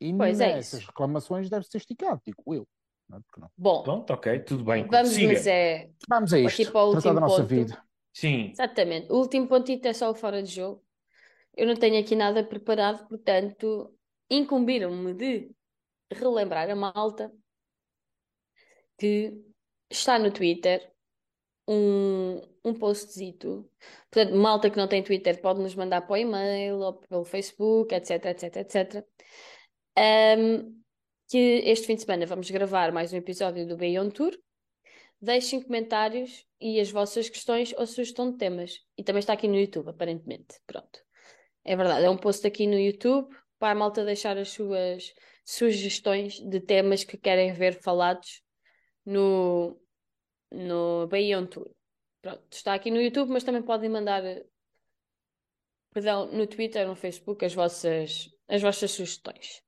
[0.00, 0.86] E Pois é nessas isso.
[0.88, 2.68] reclamações deve ser esticado, digo eu.
[3.08, 3.20] Não é?
[3.22, 3.50] Porque não.
[3.56, 4.86] Bom, Pronto, ok, tudo bem.
[4.86, 5.32] vamos, Siga.
[5.32, 5.90] mas é.
[6.08, 7.48] Vamos a Aqui isto, para o tratar último da nossa ponto.
[7.48, 7.84] vida.
[8.12, 9.10] Sim, Exatamente.
[9.12, 10.84] O último pontito é só o fora de jogo.
[11.56, 13.94] Eu não tenho aqui nada preparado, portanto,
[14.30, 15.50] incumbiram-me de
[16.10, 17.32] relembrar a malta
[18.98, 19.32] que
[19.90, 20.92] está no Twitter
[21.66, 23.70] um, um postzito.
[24.10, 27.94] Portanto, malta que não tem Twitter pode nos mandar para o e-mail ou pelo Facebook,
[27.94, 29.06] etc, etc, etc.
[29.98, 30.82] Um,
[31.28, 34.38] que este fim de semana vamos gravar mais um episódio do Beyond Tour.
[35.20, 38.84] Deixem comentários e as vossas questões ou sugestão de temas.
[38.96, 40.60] E também está aqui no YouTube, aparentemente.
[40.66, 41.00] Pronto.
[41.64, 45.12] É verdade, é um post aqui no YouTube para a malta deixar as suas
[45.44, 48.42] sugestões de temas que querem ver falados
[49.04, 49.80] no,
[50.50, 51.70] no Beyond Tour.
[52.22, 54.22] Pronto, está aqui no YouTube, mas também podem mandar,
[55.92, 59.62] perdão, no Twitter, no Facebook, as vossas, as vossas sugestões.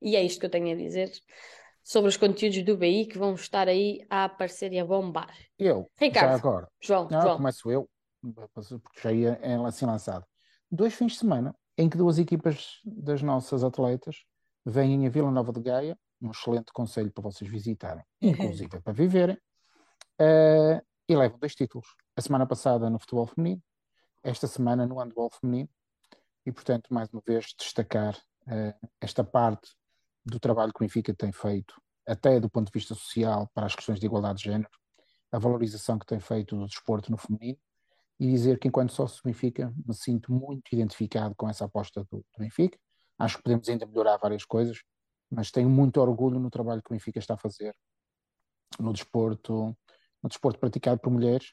[0.00, 1.10] E é isto que eu tenho a dizer
[1.86, 5.32] sobre os conteúdos do BI que vão estar aí a aparecer e a bombar.
[5.56, 6.30] Eu, Ricardo.
[6.30, 6.68] já agora.
[6.80, 7.36] João, Não, João.
[7.36, 7.88] começo eu,
[8.82, 10.26] porque já ia é assim lançado.
[10.68, 14.24] Dois fins de semana em que duas equipas das nossas atletas
[14.64, 19.38] vêm a Vila Nova de Gaia, um excelente conselho para vocês visitarem, inclusive para viverem,
[20.18, 21.86] eh, e levam dois títulos.
[22.16, 23.62] A semana passada no futebol feminino,
[24.24, 25.68] esta semana no handball feminino,
[26.44, 28.18] e portanto, mais uma vez, destacar
[28.48, 29.70] eh, esta parte
[30.26, 33.74] do trabalho que o Benfica tem feito, até do ponto de vista social, para as
[33.74, 34.70] questões de igualdade de género,
[35.30, 37.58] a valorização que tem feito do desporto no feminino,
[38.18, 42.18] e dizer que enquanto sócio do Benfica me sinto muito identificado com essa aposta do,
[42.18, 42.78] do Benfica.
[43.18, 44.82] Acho que podemos ainda melhorar várias coisas,
[45.30, 47.74] mas tenho muito orgulho no trabalho que o Benfica está a fazer
[48.78, 49.76] no desporto,
[50.22, 51.52] no desporto praticado por mulheres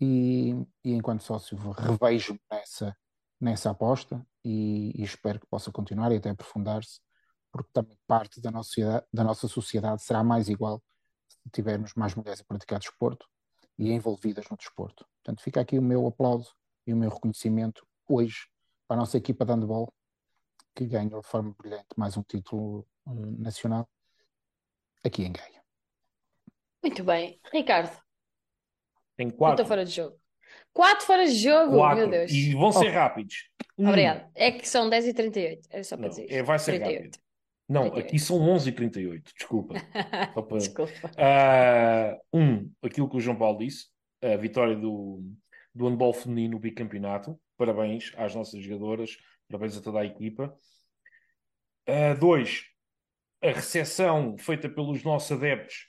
[0.00, 0.54] e,
[0.84, 2.96] e enquanto sócio revejo-me nessa,
[3.40, 7.00] nessa aposta e, e, espero que possa continuar e até aprofundar-se,
[7.52, 10.82] porque também parte da nossa, sociedade, da nossa sociedade será mais igual
[11.28, 13.28] se tivermos mais mulheres a praticar desporto
[13.78, 15.06] e envolvidas no desporto.
[15.22, 16.54] Portanto, fica aqui o meu aplauso
[16.86, 18.48] e o meu reconhecimento hoje
[18.88, 19.92] para a nossa equipa de handball,
[20.74, 23.88] que ganhou de forma brilhante mais um título uh, nacional
[25.04, 25.62] aqui em Gaia.
[26.82, 27.40] Muito bem.
[27.52, 27.96] Ricardo,
[29.16, 29.64] Tem quatro.
[29.66, 30.18] fora de jogo?
[30.72, 31.98] Quatro fora de jogo, Quatro.
[31.98, 32.30] meu Deus.
[32.30, 33.50] E vão ser rápidos.
[33.78, 34.30] Um, Obrigado.
[34.34, 35.62] É que são 10h38.
[35.70, 36.96] Era só para Não, dizer é, vai ser 38.
[37.04, 37.21] rápido.
[37.72, 38.06] Não, 38.
[38.06, 39.74] aqui são 11h38, desculpa.
[40.34, 41.10] Para- Desculpa.
[41.16, 43.86] Ah, um, aquilo que o João Paulo disse,
[44.22, 45.22] a vitória do,
[45.74, 47.40] do handball feminino no bicampeonato.
[47.56, 49.16] Parabéns às nossas jogadoras,
[49.48, 50.54] parabéns a toda a equipa.
[51.86, 52.64] Ah, dois,
[53.42, 55.88] a recepção feita pelos nossos adeptos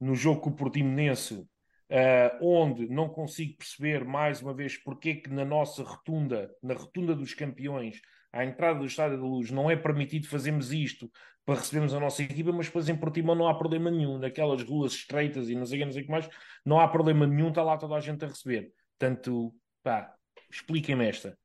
[0.00, 1.46] no jogo com o Portimonense,
[1.90, 6.74] ah, onde não consigo perceber mais uma vez porque é que na nossa rotunda, na
[6.74, 8.00] rotunda dos campeões,
[8.34, 11.10] à entrada do Estádio da Luz, não é permitido fazermos isto
[11.44, 14.18] para recebermos a nossa equipa, mas depois em Portimão não há problema nenhum.
[14.18, 16.28] Naquelas ruas estreitas e não sei não sei o que mais,
[16.64, 18.72] não há problema nenhum, está lá toda a gente a receber.
[18.98, 19.54] Portanto,
[19.84, 20.12] pá,
[20.50, 21.38] expliquem-me esta.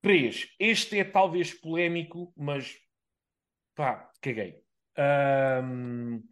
[0.00, 2.74] Três, este é talvez polémico, mas
[3.74, 4.62] pá, caguei.
[4.96, 6.22] Ahm,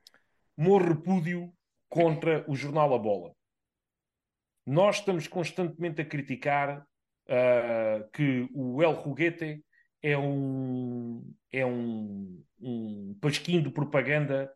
[0.56, 1.52] meu repúdio
[1.90, 3.34] contra o jornal A Bola.
[4.64, 6.87] Nós estamos constantemente a criticar
[7.28, 9.62] ah, que o El Juguete
[10.02, 11.22] é um,
[11.52, 14.50] é um, um pasquinho de propaganda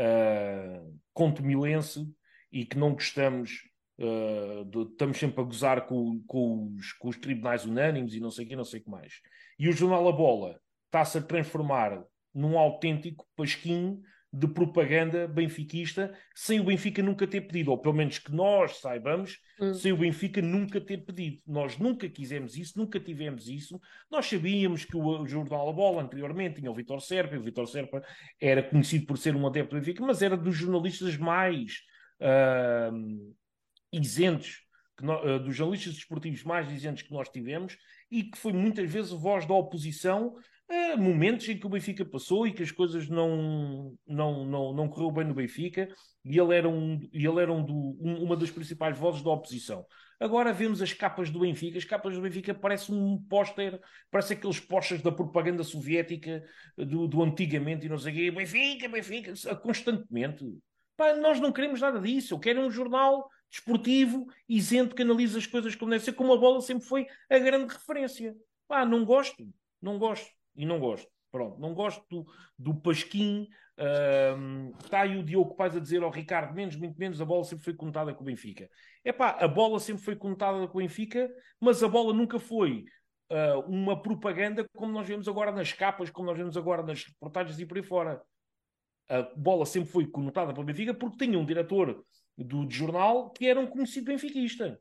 [0.00, 2.06] uh, contomilense
[2.50, 3.62] e que não gostamos,
[3.98, 8.30] uh, de, estamos sempre a gozar com, com, os, com os tribunais unânimes e não
[8.30, 9.20] sei o que, não sei o que mais.
[9.58, 12.02] E o Jornal A Bola está-se a transformar
[12.34, 14.00] num autêntico pasquinho
[14.38, 19.38] de propaganda benfiquista, sem o Benfica nunca ter pedido, ou pelo menos que nós saibamos,
[19.58, 19.72] Hum.
[19.72, 21.40] sem o Benfica nunca ter pedido.
[21.46, 23.80] Nós nunca quisemos isso, nunca tivemos isso.
[24.10, 27.66] Nós sabíamos que o, Jornal A Bola, anteriormente, tinha o Vitor Serpa, e o Vitor
[27.66, 28.04] Serpa
[28.38, 31.80] era conhecido por ser um adepto do Benfica, mas era dos jornalistas mais
[32.20, 32.90] ah,
[33.90, 34.66] isentos,
[35.02, 37.78] ah, dos jornalistas desportivos mais isentos que nós tivemos,
[38.10, 40.36] e que foi muitas vezes voz da oposição
[40.68, 44.88] a momentos em que o Benfica passou e que as coisas não, não, não, não
[44.88, 45.88] correu bem no Benfica,
[46.24, 49.86] e ele era, um, ele era um do- um- uma das principais vozes da oposição.
[50.18, 53.78] Agora vemos as capas do Benfica, as capas do Benfica parecem um póster,
[54.10, 56.42] parece aqueles posters da propaganda soviética
[56.76, 60.44] do, do antigamente e não sei o quê, Benfica, Benfica, constantemente.
[60.96, 65.46] Pá, nós não queremos nada disso, eu quero um jornal desportivo, isento, que analisa as
[65.46, 68.34] coisas como deve ser, como a bola sempre foi a grande referência.
[68.66, 69.46] Pá, não gosto,
[69.80, 70.26] não gosto,
[70.56, 71.10] e não gosto.
[71.30, 72.26] Pronto, não gosto do,
[72.58, 73.48] do Pasquim.
[73.76, 77.44] ahm, está aí o Diogo Paz a dizer ao Ricardo, menos, muito menos, a bola
[77.44, 78.70] sempre foi contada com o Benfica.
[79.04, 81.30] É pá, a bola sempre foi contada com o Benfica,
[81.60, 82.84] mas a bola nunca foi
[83.30, 87.58] ah, uma propaganda como nós vemos agora nas capas, como nós vemos agora nas reportagens
[87.58, 88.22] e por aí fora.
[89.08, 92.04] A bola sempre foi conotada pelo Benfica porque tinha um diretor
[92.36, 94.80] do de jornal que era um conhecido benfiquista.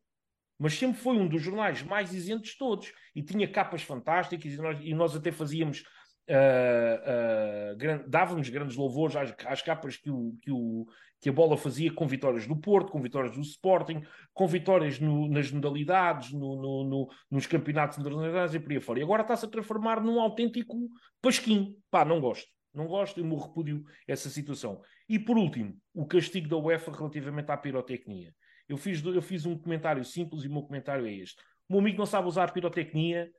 [0.58, 2.92] Mas sempre foi um dos jornais mais isentos de todos.
[3.14, 5.84] E tinha capas fantásticas e nós, e nós até fazíamos.
[6.30, 10.86] ah, ah, gran- dávamos grandes louvores às, às capas que, o, que, o,
[11.22, 14.02] que a bola fazia com vitórias do Porto, com vitórias do Sporting,
[14.34, 19.00] com vitórias no- nas modalidades, no- no- no- nos campeonatos internacionais e por aí fora.
[19.00, 20.90] E agora está-se a transformar num autêntico
[21.22, 21.76] pasquim.
[21.92, 22.48] Pá, não gosto.
[22.74, 24.82] Não gosto, eu me repúdio essa situação.
[25.08, 28.34] E por último, o castigo da UEFA relativamente à pirotecnia.
[28.68, 31.42] Eu fiz, eu fiz um comentário simples e o meu comentário é este.
[31.70, 33.32] O meu amigo não sabe usar pirotecnia,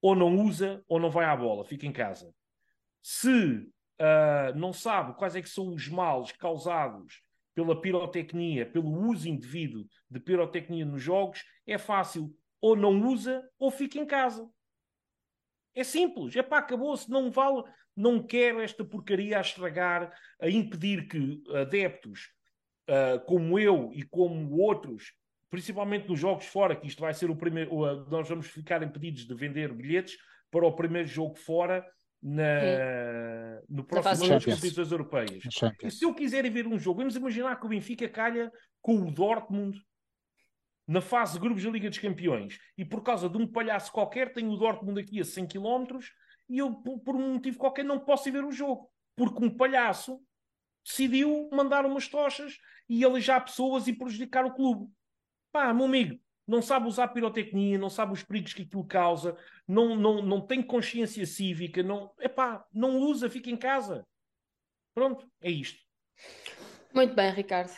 [0.00, 2.34] ou não usa, ou não vai à bola, fica em casa.
[3.02, 3.68] Se
[3.98, 7.22] ah, não sabe quais é que são os males causados
[7.54, 12.36] pela pirotecnia, pelo uso indevido de pirotecnia nos jogos, é fácil.
[12.60, 14.48] Ou não usa, ou fica em casa.
[15.74, 16.34] É simples.
[16.34, 17.08] É pá, acabou-se.
[17.10, 17.62] Não vale.
[17.96, 22.32] Não quero esta porcaria a estragar, a impedir que adeptos
[22.88, 25.12] uh, como eu e como outros,
[25.50, 27.74] principalmente nos jogos fora, que isto vai ser o primeiro.
[27.74, 30.16] Uh, nós vamos ficar impedidos de vender bilhetes
[30.50, 31.84] para o primeiro jogo fora
[32.22, 35.44] na, no próximo ano das competições europeias.
[35.82, 38.50] E se eu quiser ver um jogo, vamos imaginar que o Benfica calha
[38.80, 39.78] com o Dortmund
[40.86, 44.32] na fase de grupos da Liga dos Campeões e por causa de um palhaço qualquer
[44.32, 45.98] tem o Dortmund aqui a 100 km
[46.48, 48.90] e eu, por um motivo qualquer, não posso ir ver o jogo.
[49.16, 50.20] Porque um palhaço
[50.84, 52.58] decidiu mandar umas tochas
[52.88, 54.92] e alejar pessoas e prejudicar o clube.
[55.50, 59.36] Pá, meu amigo, não sabe usar pirotecnia, não sabe os perigos que aquilo causa,
[59.66, 64.06] não, não, não tem consciência cívica, não, epá, não usa, fica em casa.
[64.94, 65.80] Pronto, é isto.
[66.92, 67.72] Muito bem, Ricardo.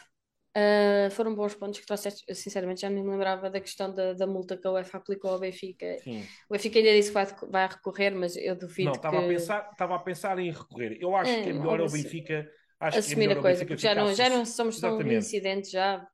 [0.57, 2.24] Uh, foram bons pontos que trouxeste.
[2.27, 5.31] Eu, sinceramente, já nem me lembrava da questão da, da multa que a UEFA aplicou
[5.31, 5.99] ao Benfica.
[5.99, 6.27] Sim.
[6.49, 9.24] O Benfica ainda disse que vai, vai recorrer, mas eu duvido não, estava que...
[9.24, 10.97] a pensar Estava a pensar em recorrer.
[10.99, 12.51] Eu acho é, que é melhor o Benfica...
[12.78, 16.07] Acho assumir que é a coisa, porque já não, já não somos tão incidentes, já...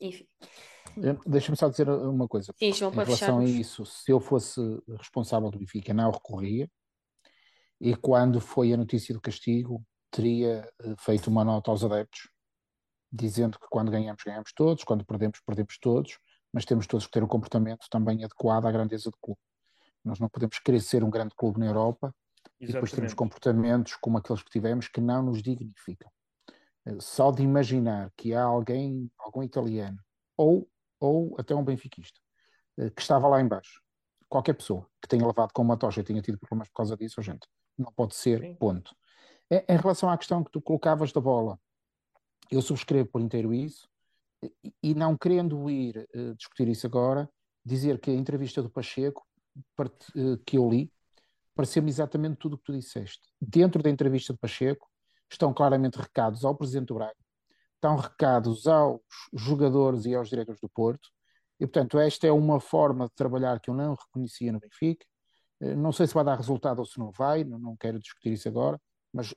[0.00, 0.26] Enfim.
[1.26, 2.54] Deixa-me só dizer uma coisa.
[2.56, 4.60] Sim, em relação a isso, se eu fosse
[4.98, 6.70] responsável do Benfica, não recorria.
[7.80, 12.30] E quando foi a notícia do castigo, teria eh, feito uma nota aos adeptos,
[13.12, 16.18] dizendo que quando ganhamos, ganhamos todos, quando perdemos, perdemos todos,
[16.52, 19.40] mas temos todos que ter um comportamento também adequado à grandeza do clube.
[20.02, 22.14] Nós não podemos querer ser um grande clube na Europa
[22.58, 22.60] Exatamente.
[22.60, 26.10] e depois temos comportamentos como aqueles que tivemos que não nos dignificam.
[26.86, 29.98] Eh, só de imaginar que há alguém, algum italiano
[30.36, 30.68] ou
[30.98, 32.18] ou até um benfiquista,
[32.78, 33.82] eh, que estava lá embaixo.
[34.30, 37.20] Qualquer pessoa que tenha levado com uma tocha e tenha tido problemas por causa disso,
[37.20, 37.46] gente,
[37.76, 38.54] não pode ser, Sim.
[38.54, 38.96] ponto.
[39.50, 41.60] Em relação à questão que tu colocavas da bola,
[42.50, 43.88] eu subscrevo por inteiro isso,
[44.82, 47.30] e não querendo ir discutir isso agora,
[47.64, 49.24] dizer que a entrevista do Pacheco,
[50.44, 50.92] que eu li,
[51.56, 53.22] pareceu-me exatamente tudo o que tu disseste.
[53.40, 54.86] Dentro da entrevista do Pacheco
[55.28, 57.16] estão claramente recados ao Presidente do Braga,
[57.74, 59.00] estão recados aos
[59.32, 61.08] jogadores e aos diretores do Porto.
[61.58, 65.06] E, portanto, esta é uma forma de trabalhar que eu não reconhecia no Benfica.
[65.60, 68.46] Eh, não sei se vai dar resultado ou se não vai, não quero discutir isso
[68.46, 68.78] agora,
[69.10, 69.34] mas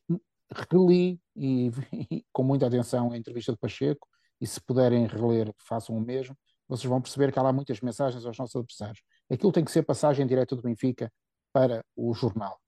[0.70, 1.72] reli e,
[2.12, 4.06] e com muita atenção a entrevista do Pacheco
[4.42, 6.38] e se puderem reler, façam o mesmo.
[6.68, 9.02] Vocês vão perceber que há lá muitas mensagens aos nossos adversários.
[9.30, 11.12] Aquilo tem que ser passagem direta do Benfica
[11.52, 12.60] para o jornal.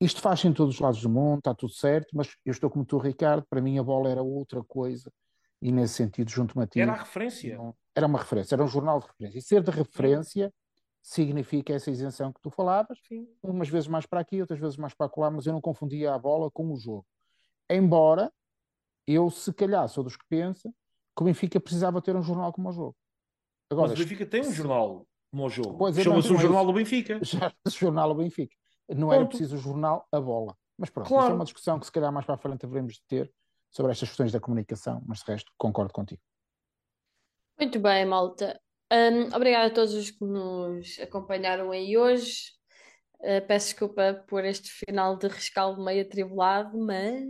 [0.00, 2.84] Isto faz em todos os lados do mundo, está tudo certo, mas eu estou como
[2.84, 5.12] tu, Ricardo, para mim a bola era outra coisa
[5.60, 6.80] e nesse sentido junto-me a ti.
[6.80, 7.56] Era a referência.
[7.56, 9.38] Não, era uma referência, era um jornal de referência.
[9.38, 10.52] E ser de referência
[11.02, 13.28] significa essa isenção que tu falavas, Sim.
[13.42, 16.18] umas vezes mais para aqui, outras vezes mais para lá, mas eu não confundia a
[16.18, 17.06] bola com o jogo.
[17.68, 18.32] Embora
[19.06, 20.72] eu, se calhar, sou dos que pensa
[21.16, 22.96] que o Benfica precisava ter um jornal como o jogo.
[23.70, 25.88] Agora, mas o Benfica tem um jornal como o jogo.
[25.88, 27.20] É, Chama-se o Jornal do Benfica.
[27.24, 28.54] Chama-se Jornal do Benfica
[28.94, 30.56] não era preciso o jornal, a bola.
[30.76, 31.24] Mas pronto, claro.
[31.24, 33.32] isso é uma discussão que se calhar mais para a frente haveremos de ter
[33.70, 36.20] sobre estas questões da comunicação, mas de resto concordo contigo.
[37.58, 38.60] Muito bem, malta.
[38.92, 42.52] Um, obrigada a todos os que nos acompanharam aí hoje.
[43.20, 47.28] Uh, peço desculpa por este final de rescaldo meio atribulado, mas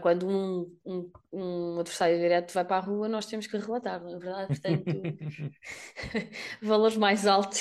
[0.00, 4.16] quando um, um, um, adversário direto vai para a rua, nós temos que relatar, não
[4.16, 4.46] é verdade?
[4.48, 5.02] Portanto,
[6.62, 7.58] valores mais altos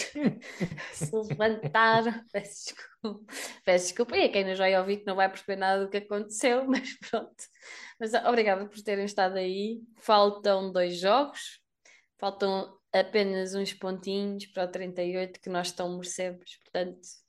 [0.93, 2.23] se levantar.
[2.31, 3.33] Peço desculpa.
[3.65, 4.17] Peço desculpa.
[4.17, 6.97] E a quem não já ouvi que não vai perceber nada do que aconteceu, mas
[6.99, 7.43] pronto.
[7.99, 9.81] Mas obrigada por terem estado aí.
[9.97, 11.59] Faltam dois jogos,
[12.17, 17.24] faltam apenas uns pontinhos para o 38 que nós estão merecemos, portanto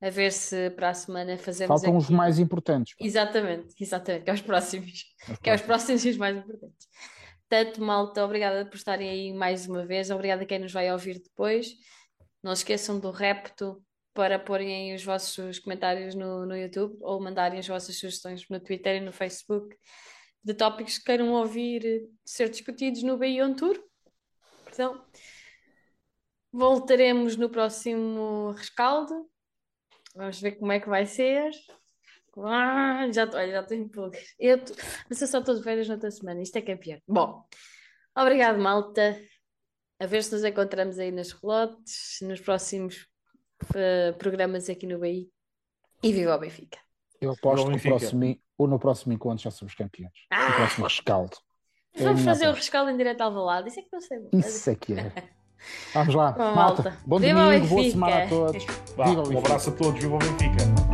[0.00, 1.68] a ver se para a semana fazemos.
[1.68, 2.04] Faltam aqui...
[2.04, 2.94] os mais importantes.
[3.00, 5.04] Exatamente, exatamente, que é os próximos.
[5.28, 6.88] Os que é os próximos e os mais importantes.
[7.48, 10.10] Tanto, malta, obrigada por estarem aí mais uma vez.
[10.10, 11.74] Obrigada a quem nos vai ouvir depois.
[12.42, 13.82] Não se esqueçam do repto
[14.14, 18.60] para porem aí os vossos comentários no, no YouTube ou mandarem as vossas sugestões no
[18.60, 19.76] Twitter e no Facebook
[20.44, 23.82] de tópicos que queiram ouvir ser discutidos no Beyond Tour.
[24.64, 25.04] Perdão.
[26.52, 29.28] Voltaremos no próximo rescaldo
[30.18, 31.52] Vamos ver como é que vai ser.
[32.38, 34.34] Ah, já estou já em pulgas.
[34.36, 34.74] Eu, tô,
[35.08, 36.42] mas eu só estou de férias na outra semana.
[36.42, 37.00] Isto é que é pior.
[37.06, 37.44] Bom,
[38.16, 39.16] obrigado, malta.
[40.00, 43.06] A ver se nos encontramos aí nas relotes, nos próximos
[43.62, 45.30] uh, programas aqui no BI.
[46.02, 46.78] E viva o Benfica.
[47.20, 50.26] Eu aposto que no próximo, ou no próximo encontro já somos campeões.
[50.30, 50.48] Ah!
[50.48, 51.36] No próximo rescaldo.
[51.96, 53.68] Vamos é fazer o rescaldo em direto ao lado.
[53.68, 54.18] Isso é que não sei.
[54.32, 55.30] Isso é que é.
[55.94, 56.54] Vamos lá, malta.
[56.54, 56.98] malta.
[57.04, 58.66] Bom viva domingo, boa semana a todos.
[58.96, 60.87] Vá, um abraço a todos, viva o Benfica.